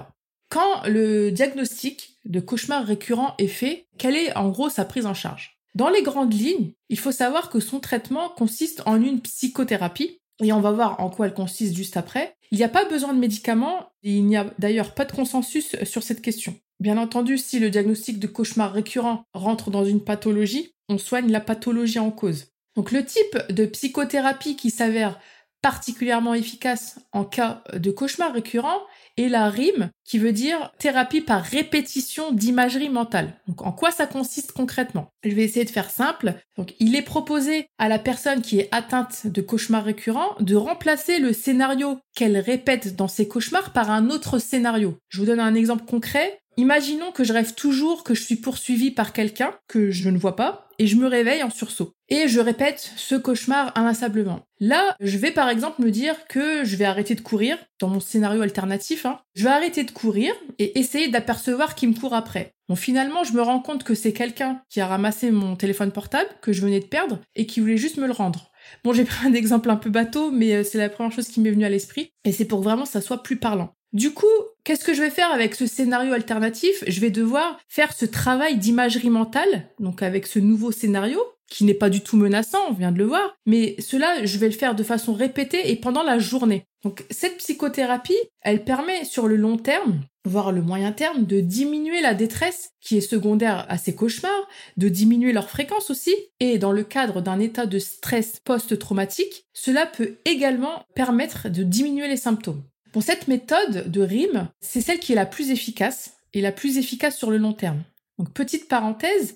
Quand 0.49 0.83
le 0.87 1.31
diagnostic 1.31 2.17
de 2.25 2.39
cauchemar 2.39 2.85
récurrent 2.85 3.35
est 3.39 3.47
fait, 3.47 3.87
quelle 3.97 4.15
est 4.15 4.35
en 4.37 4.49
gros 4.49 4.69
sa 4.69 4.85
prise 4.85 5.05
en 5.05 5.13
charge? 5.13 5.59
Dans 5.75 5.89
les 5.89 6.01
grandes 6.01 6.33
lignes, 6.33 6.71
il 6.89 6.97
faut 6.97 7.11
savoir 7.11 7.49
que 7.49 7.59
son 7.59 7.79
traitement 7.79 8.29
consiste 8.29 8.81
en 8.85 9.01
une 9.01 9.21
psychothérapie 9.21 10.19
et 10.41 10.53
on 10.53 10.61
va 10.61 10.71
voir 10.71 10.99
en 10.99 11.09
quoi 11.09 11.27
elle 11.27 11.33
consiste 11.33 11.75
juste 11.75 11.97
après. 11.97 12.35
Il 12.51 12.57
n'y 12.57 12.63
a 12.63 12.69
pas 12.69 12.85
besoin 12.85 13.13
de 13.13 13.19
médicaments, 13.19 13.91
et 14.03 14.15
il 14.15 14.25
n'y 14.25 14.37
a 14.37 14.51
d'ailleurs 14.57 14.93
pas 14.93 15.05
de 15.05 15.11
consensus 15.11 15.75
sur 15.83 16.03
cette 16.03 16.21
question. 16.21 16.55
Bien 16.79 16.97
entendu, 16.97 17.37
si 17.37 17.59
le 17.59 17.69
diagnostic 17.69 18.19
de 18.19 18.27
cauchemar 18.27 18.71
récurrent 18.71 19.23
rentre 19.33 19.69
dans 19.69 19.83
une 19.83 20.03
pathologie, 20.03 20.73
on 20.87 20.97
soigne 20.97 21.31
la 21.31 21.41
pathologie 21.41 21.99
en 21.99 22.11
cause. 22.11 22.47
Donc 22.75 22.91
le 22.91 23.03
type 23.03 23.37
de 23.49 23.65
psychothérapie 23.65 24.55
qui 24.55 24.69
s'avère 24.69 25.19
particulièrement 25.61 26.33
efficace 26.33 26.99
en 27.11 27.25
cas 27.25 27.63
de 27.73 27.91
cauchemar 27.91 28.33
récurrent 28.33 28.79
et 29.17 29.29
la 29.29 29.49
RIM, 29.49 29.89
qui 30.05 30.17
veut 30.17 30.31
dire 30.31 30.71
thérapie 30.79 31.21
par 31.21 31.43
répétition 31.43 32.31
d'imagerie 32.31 32.89
mentale. 32.89 33.33
Donc, 33.47 33.61
en 33.65 33.71
quoi 33.71 33.91
ça 33.91 34.07
consiste 34.07 34.51
concrètement? 34.51 35.09
Je 35.23 35.35
vais 35.35 35.43
essayer 35.43 35.65
de 35.65 35.69
faire 35.69 35.89
simple. 35.89 36.35
Il 36.79 36.95
est 36.95 37.01
proposé 37.01 37.67
à 37.77 37.89
la 37.89 37.99
personne 37.99 38.41
qui 38.41 38.59
est 38.59 38.69
atteinte 38.71 39.27
de 39.27 39.41
cauchemars 39.41 39.83
récurrents 39.83 40.35
de 40.39 40.55
remplacer 40.55 41.19
le 41.19 41.33
scénario 41.33 41.99
qu'elle 42.15 42.37
répète 42.37 42.95
dans 42.95 43.07
ses 43.07 43.27
cauchemars 43.27 43.73
par 43.73 43.91
un 43.91 44.09
autre 44.09 44.39
scénario. 44.39 44.97
Je 45.09 45.19
vous 45.19 45.25
donne 45.25 45.39
un 45.39 45.55
exemple 45.55 45.85
concret. 45.85 46.39
Imaginons 46.59 47.13
que 47.13 47.23
je 47.23 47.31
rêve 47.31 47.53
toujours 47.53 48.03
que 48.03 48.13
je 48.13 48.21
suis 48.21 48.35
poursuivi 48.35 48.91
par 48.91 49.13
quelqu'un 49.13 49.53
que 49.69 49.91
je 49.91 50.09
ne 50.09 50.17
vois 50.17 50.35
pas 50.35 50.67
et 50.77 50.87
je 50.87 50.97
me 50.97 51.07
réveille 51.07 51.41
en 51.41 51.49
sursaut. 51.49 51.93
Et 52.09 52.27
je 52.27 52.41
répète 52.41 52.91
ce 52.97 53.15
cauchemar 53.15 53.71
inlassablement. 53.75 54.41
Là, 54.59 54.93
je 54.99 55.17
vais 55.17 55.31
par 55.31 55.47
exemple 55.47 55.81
me 55.81 55.89
dire 55.89 56.27
que 56.27 56.65
je 56.65 56.75
vais 56.75 56.83
arrêter 56.83 57.15
de 57.15 57.21
courir, 57.21 57.57
dans 57.79 57.87
mon 57.87 58.01
scénario 58.01 58.41
alternatif, 58.41 59.05
hein. 59.05 59.21
je 59.35 59.45
vais 59.45 59.49
arrêter 59.49 59.85
de 59.85 59.91
courir 59.91 60.33
et 60.57 60.77
essayer 60.77 61.07
d'apercevoir 61.07 61.75
qui 61.75 61.87
me 61.87 61.97
court 61.97 62.13
après. 62.13 62.53
Bon, 62.67 62.75
finalement, 62.75 63.23
je 63.23 63.31
me 63.31 63.41
rends 63.41 63.61
compte 63.61 63.85
que 63.85 63.95
c'est 63.95 64.11
quelqu'un 64.11 64.61
qui 64.69 64.81
a 64.81 64.87
ramassé 64.87 65.31
mon 65.31 65.55
téléphone 65.55 65.93
portable, 65.93 66.29
que 66.41 66.51
je 66.51 66.61
venais 66.61 66.81
de 66.81 66.87
perdre, 66.87 67.19
et 67.37 67.45
qui 67.45 67.61
voulait 67.61 67.77
juste 67.77 67.95
me 67.95 68.05
le 68.05 68.11
rendre. 68.11 68.51
Bon, 68.83 68.91
j'ai 68.91 69.03
pris 69.05 69.25
un 69.25 69.33
exemple 69.33 69.69
un 69.69 69.77
peu 69.77 69.89
bateau, 69.89 70.29
mais 70.29 70.55
euh, 70.55 70.63
c'est 70.65 70.77
la 70.77 70.89
première 70.89 71.13
chose 71.13 71.29
qui 71.29 71.39
m'est 71.39 71.51
venue 71.51 71.63
à 71.63 71.69
l'esprit, 71.69 72.11
et 72.25 72.33
c'est 72.33 72.43
pour 72.43 72.61
vraiment 72.61 72.83
que 72.83 72.89
ça 72.89 72.99
soit 72.99 73.23
plus 73.23 73.37
parlant. 73.37 73.75
Du 73.91 74.13
coup, 74.13 74.27
qu'est-ce 74.63 74.85
que 74.85 74.93
je 74.93 75.01
vais 75.01 75.09
faire 75.09 75.31
avec 75.31 75.55
ce 75.55 75.65
scénario 75.65 76.13
alternatif? 76.13 76.83
Je 76.85 76.99
vais 76.99 77.09
devoir 77.09 77.59
faire 77.67 77.91
ce 77.93 78.05
travail 78.05 78.57
d'imagerie 78.57 79.09
mentale, 79.09 79.67
donc 79.79 80.03
avec 80.03 80.27
ce 80.27 80.37
nouveau 80.37 80.71
scénario, 80.71 81.19
qui 81.49 81.63
n'est 81.63 81.73
pas 81.73 81.89
du 81.89 82.01
tout 82.01 82.15
menaçant, 82.15 82.59
on 82.69 82.73
vient 82.73 82.91
de 82.91 82.99
le 82.99 83.05
voir, 83.05 83.35
mais 83.47 83.75
cela, 83.79 84.23
je 84.25 84.37
vais 84.37 84.49
le 84.49 84.53
faire 84.53 84.75
de 84.75 84.83
façon 84.83 85.13
répétée 85.13 85.71
et 85.71 85.75
pendant 85.75 86.03
la 86.03 86.19
journée. 86.19 86.65
Donc 86.83 87.03
cette 87.09 87.37
psychothérapie, 87.37 88.17
elle 88.41 88.63
permet 88.63 89.03
sur 89.05 89.27
le 89.27 89.35
long 89.35 89.57
terme, 89.57 90.01
voire 90.23 90.51
le 90.51 90.61
moyen 90.61 90.91
terme, 90.91 91.25
de 91.25 91.39
diminuer 91.41 92.01
la 92.01 92.13
détresse 92.13 92.69
qui 92.81 92.97
est 92.97 93.01
secondaire 93.01 93.65
à 93.69 93.79
ces 93.79 93.95
cauchemars, 93.95 94.47
de 94.77 94.87
diminuer 94.87 95.33
leur 95.33 95.49
fréquence 95.49 95.89
aussi, 95.89 96.13
et 96.39 96.59
dans 96.59 96.71
le 96.71 96.83
cadre 96.83 97.21
d'un 97.21 97.39
état 97.39 97.65
de 97.65 97.79
stress 97.79 98.39
post-traumatique, 98.45 99.45
cela 99.53 99.87
peut 99.87 100.17
également 100.25 100.83
permettre 100.93 101.49
de 101.49 101.63
diminuer 101.63 102.07
les 102.07 102.17
symptômes. 102.17 102.63
Pour 102.91 103.03
cette 103.03 103.27
méthode 103.27 103.91
de 103.91 104.01
RIM, 104.01 104.49
c'est 104.61 104.81
celle 104.81 104.99
qui 104.99 105.11
est 105.11 105.15
la 105.15 105.27
plus 105.27 105.51
efficace 105.51 106.13
et 106.33 106.41
la 106.41 106.51
plus 106.51 106.77
efficace 106.77 107.17
sur 107.17 107.29
le 107.29 107.37
long 107.37 107.53
terme. 107.53 107.83
Donc 108.17 108.33
petite 108.33 108.67
parenthèse, 108.67 109.35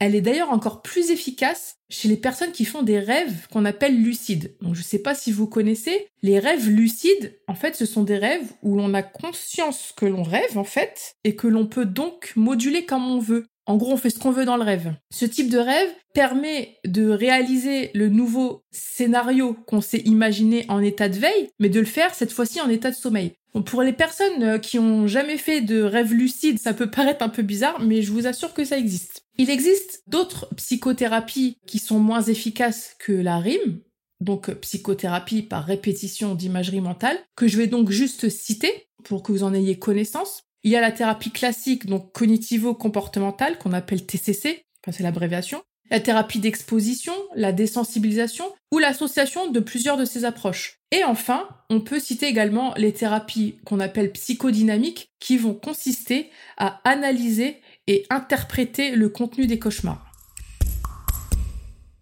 elle 0.00 0.14
est 0.14 0.22
d'ailleurs 0.22 0.50
encore 0.50 0.82
plus 0.82 1.10
efficace 1.10 1.76
chez 1.90 2.08
les 2.08 2.16
personnes 2.16 2.52
qui 2.52 2.64
font 2.64 2.82
des 2.82 2.98
rêves 2.98 3.46
qu'on 3.52 3.64
appelle 3.64 4.02
lucides. 4.02 4.56
Donc 4.60 4.74
je 4.74 4.80
ne 4.80 4.84
sais 4.84 4.98
pas 4.98 5.14
si 5.14 5.32
vous 5.32 5.46
connaissez, 5.46 6.08
les 6.22 6.38
rêves 6.38 6.68
lucides, 6.68 7.38
en 7.46 7.54
fait, 7.54 7.76
ce 7.76 7.86
sont 7.86 8.02
des 8.02 8.18
rêves 8.18 8.52
où 8.62 8.74
l'on 8.76 8.94
a 8.94 9.02
conscience 9.02 9.92
que 9.96 10.06
l'on 10.06 10.22
rêve 10.22 10.56
en 10.56 10.64
fait 10.64 11.16
et 11.24 11.36
que 11.36 11.46
l'on 11.46 11.66
peut 11.66 11.86
donc 11.86 12.32
moduler 12.36 12.86
comme 12.86 13.08
on 13.08 13.18
veut. 13.18 13.46
En 13.66 13.76
gros, 13.76 13.92
on 13.92 13.96
fait 13.96 14.10
ce 14.10 14.18
qu'on 14.18 14.30
veut 14.30 14.44
dans 14.44 14.56
le 14.56 14.62
rêve. 14.62 14.92
Ce 15.10 15.24
type 15.24 15.48
de 15.48 15.58
rêve 15.58 15.90
permet 16.12 16.76
de 16.84 17.08
réaliser 17.08 17.90
le 17.94 18.08
nouveau 18.08 18.64
scénario 18.70 19.56
qu'on 19.66 19.80
s'est 19.80 20.02
imaginé 20.04 20.66
en 20.68 20.82
état 20.82 21.08
de 21.08 21.18
veille, 21.18 21.48
mais 21.58 21.70
de 21.70 21.80
le 21.80 21.86
faire 21.86 22.14
cette 22.14 22.32
fois-ci 22.32 22.60
en 22.60 22.68
état 22.68 22.90
de 22.90 22.96
sommeil. 22.96 23.32
pour 23.66 23.82
les 23.82 23.92
personnes 23.92 24.42
euh, 24.42 24.58
qui 24.58 24.78
ont 24.78 25.06
jamais 25.06 25.38
fait 25.38 25.60
de 25.60 25.80
rêve 25.80 26.12
lucide, 26.12 26.58
ça 26.58 26.74
peut 26.74 26.90
paraître 26.90 27.24
un 27.24 27.28
peu 27.28 27.42
bizarre, 27.42 27.80
mais 27.80 28.02
je 28.02 28.12
vous 28.12 28.26
assure 28.26 28.52
que 28.52 28.64
ça 28.64 28.76
existe. 28.76 29.22
Il 29.38 29.48
existe 29.48 30.02
d'autres 30.08 30.52
psychothérapies 30.56 31.58
qui 31.66 31.78
sont 31.78 31.98
moins 31.98 32.22
efficaces 32.22 32.96
que 32.98 33.12
la 33.12 33.38
RIM, 33.38 33.80
donc 34.20 34.52
psychothérapie 34.54 35.42
par 35.42 35.64
répétition 35.64 36.34
d'imagerie 36.34 36.80
mentale, 36.80 37.18
que 37.36 37.46
je 37.46 37.56
vais 37.56 37.66
donc 37.66 37.90
juste 37.90 38.28
citer 38.28 38.88
pour 39.04 39.22
que 39.22 39.32
vous 39.32 39.44
en 39.44 39.54
ayez 39.54 39.78
connaissance. 39.78 40.44
Il 40.66 40.70
y 40.70 40.76
a 40.76 40.80
la 40.80 40.92
thérapie 40.92 41.30
classique, 41.30 41.84
donc 41.84 42.10
cognitivo-comportementale, 42.12 43.58
qu'on 43.58 43.74
appelle 43.74 44.06
TCC, 44.06 44.64
c'est 44.90 45.02
l'abréviation. 45.02 45.62
La 45.90 46.00
thérapie 46.00 46.38
d'exposition, 46.38 47.12
la 47.36 47.52
désensibilisation 47.52 48.46
ou 48.72 48.78
l'association 48.78 49.50
de 49.50 49.60
plusieurs 49.60 49.98
de 49.98 50.06
ces 50.06 50.24
approches. 50.24 50.78
Et 50.90 51.04
enfin, 51.04 51.46
on 51.68 51.82
peut 51.82 52.00
citer 52.00 52.26
également 52.26 52.72
les 52.78 52.94
thérapies 52.94 53.56
qu'on 53.66 53.78
appelle 53.78 54.10
psychodynamiques 54.12 55.10
qui 55.20 55.36
vont 55.36 55.52
consister 55.52 56.30
à 56.56 56.80
analyser 56.88 57.60
et 57.86 58.06
interpréter 58.08 58.96
le 58.96 59.10
contenu 59.10 59.46
des 59.46 59.58
cauchemars. 59.58 60.10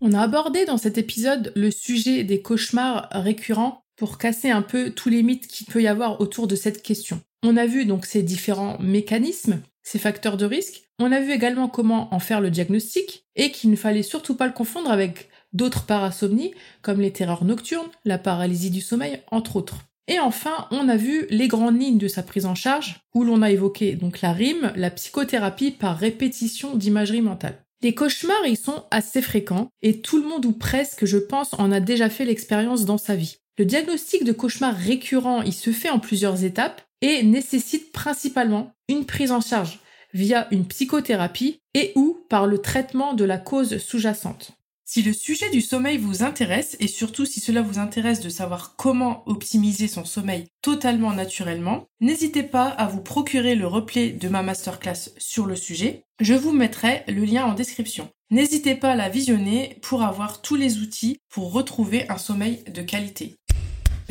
On 0.01 0.13
a 0.13 0.21
abordé 0.21 0.67
dans 0.67 0.79
cet 0.79 0.99
épisode 0.99 1.53
le 1.57 1.73
sujet 1.73 2.23
des 2.23 2.43
cauchemars 2.43 3.09
récurrents 3.11 3.83
pour 3.97 4.19
casser 4.19 4.51
un 4.51 4.63
peu 4.63 4.91
tous 4.91 5.09
les 5.09 5.25
mythes 5.25 5.49
qu'il 5.49 5.67
peut 5.67 5.83
y 5.83 5.89
avoir 5.89 6.21
autour 6.21 6.47
de 6.47 6.55
cette 6.55 6.83
question. 6.83 7.21
On 7.43 7.57
a 7.57 7.67
vu 7.67 7.85
donc 7.85 8.07
ces 8.07 8.23
différents 8.23 8.79
mécanismes, 8.79 9.61
ces 9.83 9.99
facteurs 9.99 10.37
de 10.37 10.45
risque. 10.45 10.85
On 11.01 11.11
a 11.11 11.21
vu 11.21 11.33
également 11.33 11.69
comment 11.69 12.15
en 12.15 12.21
faire 12.21 12.41
le 12.41 12.51
diagnostic 12.51 13.25
et 13.35 13.51
qu'il 13.51 13.71
ne 13.71 13.77
fallait 13.77 14.05
surtout 14.05 14.37
pas 14.37 14.47
le 14.47 14.53
confondre 14.53 14.93
avec 14.93 15.29
d'autres 15.53 15.85
parasomnies 15.85 16.55
comme 16.83 17.01
les 17.01 17.13
terreurs 17.13 17.45
nocturnes, 17.45 17.91
la 18.05 18.19
paralysie 18.19 18.71
du 18.71 18.81
sommeil, 18.81 19.21
entre 19.31 19.57
autres. 19.57 19.79
Et 20.09 20.19
enfin, 20.19 20.67
on 20.71 20.89
a 20.89 20.97
vu 20.97 21.27
les 21.31 21.49
grandes 21.49 21.81
lignes 21.81 21.99
de 21.99 22.09
sa 22.09 22.23
prise 22.23 22.47
en 22.47 22.55
charge, 22.55 23.01
où 23.15 23.25
l'on 23.25 23.43
a 23.43 23.51
évoqué 23.51 23.95
donc 23.95 24.21
la 24.21 24.33
rime, 24.33 24.73
la 24.77 24.91
psychothérapie 24.91 25.71
par 25.71 25.97
répétition 25.97 26.77
d'imagerie 26.77 27.23
mentale. 27.23 27.65
Les 27.83 27.95
cauchemars, 27.95 28.47
ils 28.47 28.57
sont 28.57 28.85
assez 28.91 29.23
fréquents, 29.23 29.69
et 29.81 30.01
tout 30.01 30.21
le 30.21 30.29
monde 30.29 30.47
ou 30.47 30.53
presque, 30.53 31.05
je 31.05 31.19
pense, 31.19 31.55
en 31.55 31.73
a 31.73 31.81
déjà 31.81 32.09
fait 32.09 32.25
l'expérience 32.25 32.85
dans 32.85 32.99
sa 32.99 33.17
vie. 33.17 33.39
Le 33.59 33.65
diagnostic 33.65 34.25
de 34.25 34.33
cauchemar 34.33 34.75
récurrent, 34.75 35.43
il 35.43 35.53
se 35.53 35.71
fait 35.71 35.91
en 35.91 35.99
plusieurs 35.99 36.45
étapes 36.45 36.83
et 37.03 37.23
nécessite 37.23 37.93
principalement 37.93 38.73
une 38.89 39.05
prise 39.05 39.33
en 39.33 39.41
charge 39.41 39.81
via 40.15 40.47
une 40.51 40.67
psychothérapie 40.67 41.61
et 41.75 41.93
ou 41.97 42.25
par 42.29 42.47
le 42.47 42.59
traitement 42.59 43.15
de 43.15 43.25
la 43.25 43.39
cause 43.39 43.79
sous-jacente. 43.79 44.53
Si 44.85 45.01
le 45.01 45.15
sujet 45.15 45.49
du 45.49 45.63
sommeil 45.63 45.97
vous 45.97 46.23
intéresse 46.23 46.77
et 46.79 46.87
surtout 46.87 47.25
si 47.25 47.41
cela 47.41 47.63
vous 47.63 47.79
intéresse 47.79 48.21
de 48.21 48.29
savoir 48.29 48.77
comment 48.77 49.23
optimiser 49.27 49.89
son 49.89 50.05
sommeil 50.05 50.49
totalement 50.61 51.15
naturellement, 51.15 51.87
n'hésitez 52.01 52.43
pas 52.43 52.67
à 52.67 52.89
vous 52.89 53.01
procurer 53.01 53.55
le 53.55 53.67
replay 53.67 54.11
de 54.11 54.29
ma 54.29 54.43
masterclass 54.43 55.11
sur 55.17 55.47
le 55.47 55.57
sujet. 55.57 56.05
Je 56.21 56.35
vous 56.35 56.53
mettrai 56.53 57.05
le 57.09 57.25
lien 57.25 57.47
en 57.47 57.55
description. 57.55 58.11
N'hésitez 58.31 58.75
pas 58.75 58.93
à 58.93 58.97
la 58.97 59.09
visionner 59.09 59.79
pour 59.81 60.03
avoir 60.03 60.43
tous 60.43 60.57
les 60.57 60.79
outils 60.79 61.19
pour 61.31 61.53
retrouver 61.53 62.07
un 62.11 62.19
sommeil 62.19 62.63
de 62.65 62.83
qualité. 62.83 63.37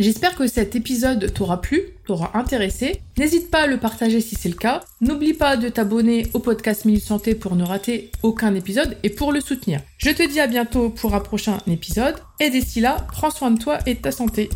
J'espère 0.02 0.36
que 0.36 0.48
cet 0.48 0.76
épisode 0.76 1.32
t'aura 1.32 1.62
plu, 1.62 1.80
t'aura 2.08 2.36
intéressé. 2.36 3.02
N'hésite 3.20 3.52
pas 3.52 3.62
à 3.62 3.68
le 3.68 3.78
partager 3.78 4.20
si 4.20 4.34
c'est 4.34 4.50
le 4.50 4.56
cas. 4.56 4.82
N'oublie 5.00 5.36
pas 5.36 5.58
de 5.58 5.70
t'abonner 5.70 6.26
au 6.34 6.40
podcast 6.40 6.86
Minute 6.86 7.04
Santé 7.04 7.36
pour 7.36 7.56
ne 7.56 7.64
rater 7.64 8.10
aucun 8.24 8.56
épisode 8.56 8.98
et 9.04 9.12
pour 9.12 9.32
le 9.32 9.42
soutenir. 9.42 9.80
Je 10.00 10.10
te 10.10 10.28
dis 10.28 10.40
à 10.40 10.48
bientôt 10.48 10.90
pour 10.90 11.14
un 11.14 11.20
prochain 11.20 11.60
épisode 11.68 12.16
et 12.40 12.50
d'ici 12.50 12.82
là, 12.82 13.06
prends 13.12 13.30
soin 13.30 13.52
de 13.52 13.60
toi 13.60 13.78
et 13.86 13.94
de 13.94 14.00
ta 14.00 14.12
santé. 14.12 14.50